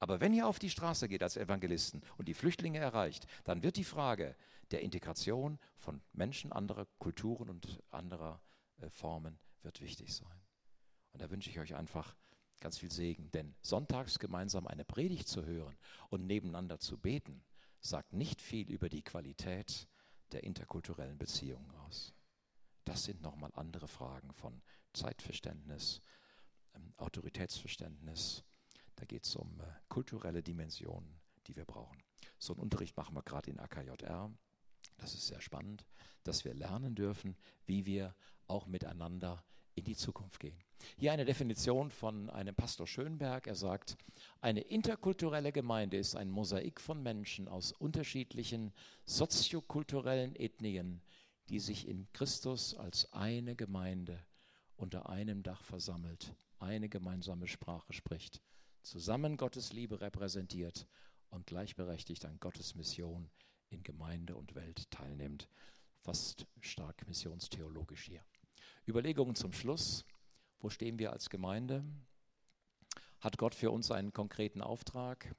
Aber 0.00 0.20
wenn 0.20 0.32
ihr 0.32 0.46
auf 0.46 0.58
die 0.58 0.70
Straße 0.70 1.08
geht 1.08 1.22
als 1.22 1.36
Evangelisten 1.36 2.02
und 2.16 2.26
die 2.26 2.34
Flüchtlinge 2.34 2.78
erreicht, 2.78 3.26
dann 3.44 3.62
wird 3.62 3.76
die 3.76 3.84
Frage 3.84 4.34
der 4.70 4.80
Integration 4.80 5.58
von 5.76 6.00
Menschen 6.12 6.52
anderer 6.52 6.86
Kulturen 6.98 7.50
und 7.50 7.82
anderer 7.90 8.40
äh, 8.78 8.88
Formen 8.88 9.38
wird 9.62 9.80
wichtig 9.82 10.14
sein. 10.14 10.40
Und 11.12 11.20
da 11.20 11.30
wünsche 11.30 11.50
ich 11.50 11.58
euch 11.58 11.74
einfach 11.74 12.16
ganz 12.60 12.78
viel 12.78 12.90
Segen, 12.90 13.30
denn 13.30 13.54
sonntags 13.60 14.18
gemeinsam 14.18 14.66
eine 14.66 14.84
Predigt 14.84 15.28
zu 15.28 15.44
hören 15.44 15.76
und 16.08 16.26
nebeneinander 16.26 16.78
zu 16.78 16.98
beten, 16.98 17.44
sagt 17.80 18.12
nicht 18.12 18.40
viel 18.40 18.70
über 18.70 18.88
die 18.88 19.02
Qualität 19.02 19.88
der 20.32 20.44
interkulturellen 20.44 21.18
Beziehungen 21.18 21.70
aus. 21.86 22.14
Das 22.84 23.04
sind 23.04 23.22
nochmal 23.22 23.52
andere 23.54 23.88
Fragen 23.88 24.32
von 24.32 24.62
Zeitverständnis, 24.92 26.00
ähm, 26.74 26.94
Autoritätsverständnis. 26.96 28.44
Da 29.00 29.06
geht 29.06 29.24
es 29.24 29.34
um 29.34 29.48
äh, 29.60 29.64
kulturelle 29.88 30.42
Dimensionen, 30.42 31.18
die 31.46 31.56
wir 31.56 31.64
brauchen. 31.64 32.02
So 32.38 32.52
einen 32.52 32.60
Unterricht 32.60 32.94
machen 32.98 33.16
wir 33.16 33.22
gerade 33.22 33.50
in 33.50 33.58
AKJR. 33.58 34.30
Das 34.98 35.14
ist 35.14 35.26
sehr 35.26 35.40
spannend, 35.40 35.86
dass 36.22 36.44
wir 36.44 36.52
lernen 36.52 36.94
dürfen, 36.94 37.34
wie 37.64 37.86
wir 37.86 38.14
auch 38.46 38.66
miteinander 38.66 39.42
in 39.74 39.84
die 39.84 39.96
Zukunft 39.96 40.38
gehen. 40.38 40.58
Hier 40.98 41.12
eine 41.12 41.24
Definition 41.24 41.90
von 41.90 42.28
einem 42.28 42.54
Pastor 42.54 42.86
Schönberg. 42.86 43.46
Er 43.46 43.54
sagt, 43.54 43.96
eine 44.42 44.60
interkulturelle 44.60 45.52
Gemeinde 45.52 45.96
ist 45.96 46.14
ein 46.14 46.28
Mosaik 46.28 46.78
von 46.78 47.02
Menschen 47.02 47.48
aus 47.48 47.72
unterschiedlichen 47.72 48.70
soziokulturellen 49.06 50.36
Ethnien, 50.36 51.00
die 51.48 51.58
sich 51.58 51.88
in 51.88 52.06
Christus 52.12 52.74
als 52.74 53.10
eine 53.14 53.56
Gemeinde 53.56 54.22
unter 54.76 55.08
einem 55.08 55.42
Dach 55.42 55.64
versammelt, 55.64 56.34
eine 56.58 56.90
gemeinsame 56.90 57.46
Sprache 57.46 57.94
spricht, 57.94 58.42
zusammen 58.82 59.36
Gottes 59.36 59.72
Liebe 59.72 60.00
repräsentiert 60.00 60.86
und 61.30 61.46
gleichberechtigt 61.46 62.24
an 62.24 62.38
Gottes 62.40 62.74
Mission 62.74 63.30
in 63.68 63.82
Gemeinde 63.82 64.36
und 64.36 64.54
Welt 64.54 64.90
teilnimmt. 64.90 65.48
Fast 66.00 66.46
stark 66.60 67.06
missionstheologisch 67.06 68.04
hier. 68.04 68.24
Überlegungen 68.86 69.34
zum 69.34 69.52
Schluss. 69.52 70.04
Wo 70.58 70.70
stehen 70.70 70.98
wir 70.98 71.12
als 71.12 71.30
Gemeinde? 71.30 71.84
Hat 73.20 73.38
Gott 73.38 73.54
für 73.54 73.70
uns 73.70 73.90
einen 73.90 74.12
konkreten 74.12 74.62
Auftrag? 74.62 75.34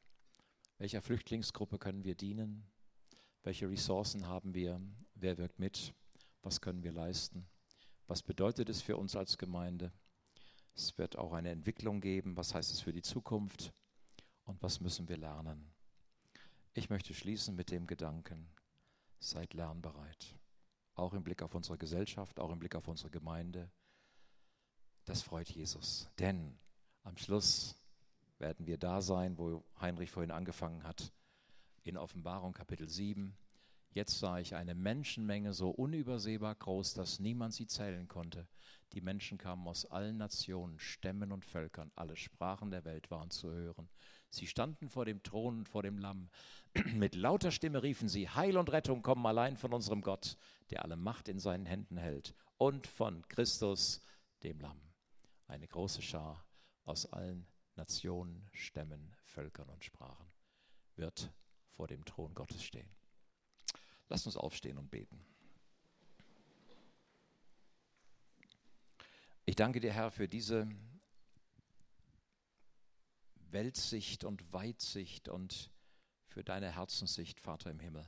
Welcher 0.77 1.01
Flüchtlingsgruppe 1.01 1.77
können 1.77 2.03
wir 2.03 2.15
dienen? 2.15 2.65
Welche 3.43 3.69
Ressourcen 3.69 4.27
haben 4.27 4.53
wir? 4.53 4.79
Wer 5.15 5.37
wirkt 5.37 5.59
mit? 5.59 5.93
Was 6.43 6.61
können 6.61 6.83
wir 6.83 6.91
leisten? 6.91 7.47
Was 8.07 8.21
bedeutet 8.21 8.69
es 8.69 8.81
für 8.81 8.97
uns 8.97 9.15
als 9.15 9.37
Gemeinde? 9.37 9.91
Es 10.75 10.97
wird 10.97 11.17
auch 11.17 11.33
eine 11.33 11.49
Entwicklung 11.49 12.01
geben. 12.01 12.37
Was 12.37 12.53
heißt 12.53 12.71
es 12.71 12.81
für 12.81 12.93
die 12.93 13.01
Zukunft? 13.01 13.73
Und 14.45 14.61
was 14.61 14.79
müssen 14.79 15.07
wir 15.07 15.17
lernen? 15.17 15.71
Ich 16.73 16.89
möchte 16.89 17.13
schließen 17.13 17.55
mit 17.55 17.71
dem 17.71 17.85
Gedanken, 17.85 18.49
seid 19.19 19.53
lernbereit. 19.53 20.35
Auch 20.95 21.13
im 21.13 21.23
Blick 21.23 21.41
auf 21.41 21.53
unsere 21.55 21.77
Gesellschaft, 21.77 22.39
auch 22.39 22.51
im 22.51 22.59
Blick 22.59 22.75
auf 22.75 22.87
unsere 22.87 23.09
Gemeinde. 23.09 23.69
Das 25.05 25.21
freut 25.21 25.49
Jesus. 25.49 26.09
Denn 26.19 26.57
am 27.03 27.17
Schluss 27.17 27.75
werden 28.39 28.67
wir 28.67 28.77
da 28.77 29.01
sein, 29.01 29.37
wo 29.37 29.63
Heinrich 29.79 30.11
vorhin 30.11 30.31
angefangen 30.31 30.83
hat, 30.83 31.11
in 31.83 31.97
Offenbarung 31.97 32.53
Kapitel 32.53 32.87
7. 32.87 33.35
Jetzt 33.93 34.19
sah 34.19 34.39
ich 34.39 34.55
eine 34.55 34.75
Menschenmenge 34.75 35.53
so 35.53 35.69
unübersehbar 35.69 36.55
groß, 36.55 36.93
dass 36.93 37.19
niemand 37.19 37.53
sie 37.53 37.67
zählen 37.67 38.07
konnte. 38.07 38.47
Die 38.93 39.01
Menschen 39.01 39.37
kamen 39.37 39.67
aus 39.67 39.85
allen 39.85 40.17
Nationen, 40.17 40.77
Stämmen 40.79 41.31
und 41.31 41.45
Völkern, 41.45 41.91
alle 41.95 42.17
Sprachen 42.17 42.71
der 42.71 42.83
Welt 42.83 43.09
waren 43.09 43.29
zu 43.29 43.49
hören. 43.49 43.89
Sie 44.29 44.47
standen 44.47 44.89
vor 44.89 45.05
dem 45.05 45.23
Thron 45.23 45.59
und 45.59 45.69
vor 45.69 45.83
dem 45.83 45.97
Lamm. 45.97 46.29
Mit 46.93 47.15
lauter 47.15 47.51
Stimme 47.51 47.83
riefen 47.83 48.09
sie, 48.09 48.27
Heil 48.29 48.57
und 48.57 48.71
Rettung 48.71 49.01
kommen 49.01 49.25
allein 49.25 49.55
von 49.55 49.73
unserem 49.73 50.01
Gott, 50.01 50.37
der 50.71 50.83
alle 50.83 50.97
Macht 50.97 51.29
in 51.29 51.39
seinen 51.39 51.65
Händen 51.65 51.97
hält, 51.97 52.35
und 52.57 52.85
von 52.87 53.27
Christus, 53.29 54.01
dem 54.43 54.59
Lamm. 54.59 54.81
Eine 55.47 55.67
große 55.67 56.01
Schar 56.01 56.45
aus 56.83 57.05
allen 57.05 57.47
Nationen, 57.75 58.49
Stämmen, 58.51 59.15
Völkern 59.23 59.69
und 59.69 59.83
Sprachen 59.83 60.31
wird 60.95 61.31
vor 61.69 61.87
dem 61.87 62.03
Thron 62.05 62.33
Gottes 62.33 62.63
stehen. 62.63 62.89
Lasst 64.09 64.25
uns 64.25 64.37
aufstehen 64.37 64.77
und 64.77 64.91
beten. 64.91 65.25
Ich 69.51 69.57
danke 69.57 69.81
dir, 69.81 69.91
Herr, 69.91 70.11
für 70.11 70.29
diese 70.29 70.65
Weltsicht 73.49 74.23
und 74.23 74.53
Weitsicht 74.53 75.27
und 75.27 75.69
für 76.25 76.41
deine 76.41 76.73
Herzenssicht, 76.73 77.37
Vater 77.41 77.69
im 77.69 77.81
Himmel, 77.81 78.07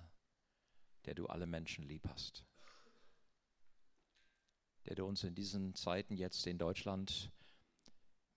der 1.04 1.16
du 1.16 1.28
alle 1.28 1.46
Menschen 1.46 1.84
lieb 1.84 2.08
hast, 2.08 2.46
der 4.86 4.96
du 4.96 5.06
uns 5.06 5.26
in 5.26 5.36
diesen 5.36 5.76
Zeiten 5.76 6.16
jetzt 6.16 6.48
in 6.48 6.58
Deutschland 6.58 7.30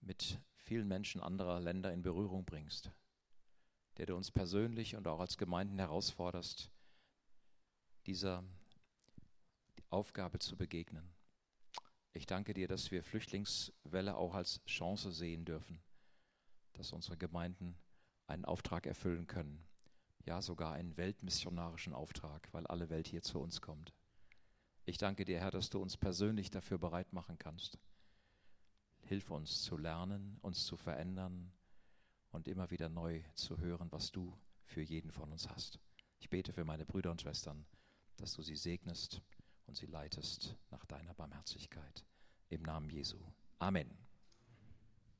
mit 0.00 0.40
vielen 0.56 0.88
Menschen 0.88 1.20
anderer 1.20 1.60
Länder 1.60 1.92
in 1.92 2.02
Berührung 2.02 2.44
bringst, 2.44 2.90
der 3.98 4.06
du 4.06 4.16
uns 4.16 4.32
persönlich 4.32 4.96
und 4.96 5.06
auch 5.06 5.20
als 5.20 5.38
Gemeinden 5.38 5.78
herausforderst, 5.78 6.72
dieser 8.04 8.42
Aufgabe 9.90 10.40
zu 10.40 10.56
begegnen. 10.56 11.15
Ich 12.16 12.24
danke 12.24 12.54
dir, 12.54 12.66
dass 12.66 12.90
wir 12.90 13.02
Flüchtlingswelle 13.02 14.16
auch 14.16 14.32
als 14.32 14.64
Chance 14.64 15.12
sehen 15.12 15.44
dürfen, 15.44 15.82
dass 16.72 16.94
unsere 16.94 17.18
Gemeinden 17.18 17.76
einen 18.26 18.46
Auftrag 18.46 18.86
erfüllen 18.86 19.26
können, 19.26 19.62
ja 20.24 20.40
sogar 20.40 20.72
einen 20.72 20.96
weltmissionarischen 20.96 21.92
Auftrag, 21.92 22.48
weil 22.52 22.66
alle 22.68 22.88
Welt 22.88 23.06
hier 23.06 23.20
zu 23.20 23.38
uns 23.38 23.60
kommt. 23.60 23.92
Ich 24.86 24.96
danke 24.96 25.26
dir, 25.26 25.40
Herr, 25.40 25.50
dass 25.50 25.68
du 25.68 25.78
uns 25.78 25.98
persönlich 25.98 26.50
dafür 26.50 26.78
bereit 26.78 27.12
machen 27.12 27.38
kannst. 27.38 27.78
Hilf 29.02 29.30
uns 29.30 29.60
zu 29.60 29.76
lernen, 29.76 30.38
uns 30.40 30.64
zu 30.64 30.78
verändern 30.78 31.52
und 32.30 32.48
immer 32.48 32.70
wieder 32.70 32.88
neu 32.88 33.22
zu 33.34 33.58
hören, 33.58 33.92
was 33.92 34.10
du 34.10 34.34
für 34.64 34.80
jeden 34.80 35.10
von 35.10 35.30
uns 35.32 35.50
hast. 35.50 35.80
Ich 36.18 36.30
bete 36.30 36.54
für 36.54 36.64
meine 36.64 36.86
Brüder 36.86 37.10
und 37.10 37.20
Schwestern 37.20 37.66
dass 38.16 38.34
du 38.34 38.42
sie 38.42 38.56
segnest 38.56 39.22
und 39.66 39.76
sie 39.76 39.86
leitest 39.86 40.56
nach 40.70 40.84
deiner 40.86 41.14
Barmherzigkeit. 41.14 42.04
Im 42.48 42.62
Namen 42.62 42.90
Jesu. 42.90 43.18
Amen. 43.58 44.05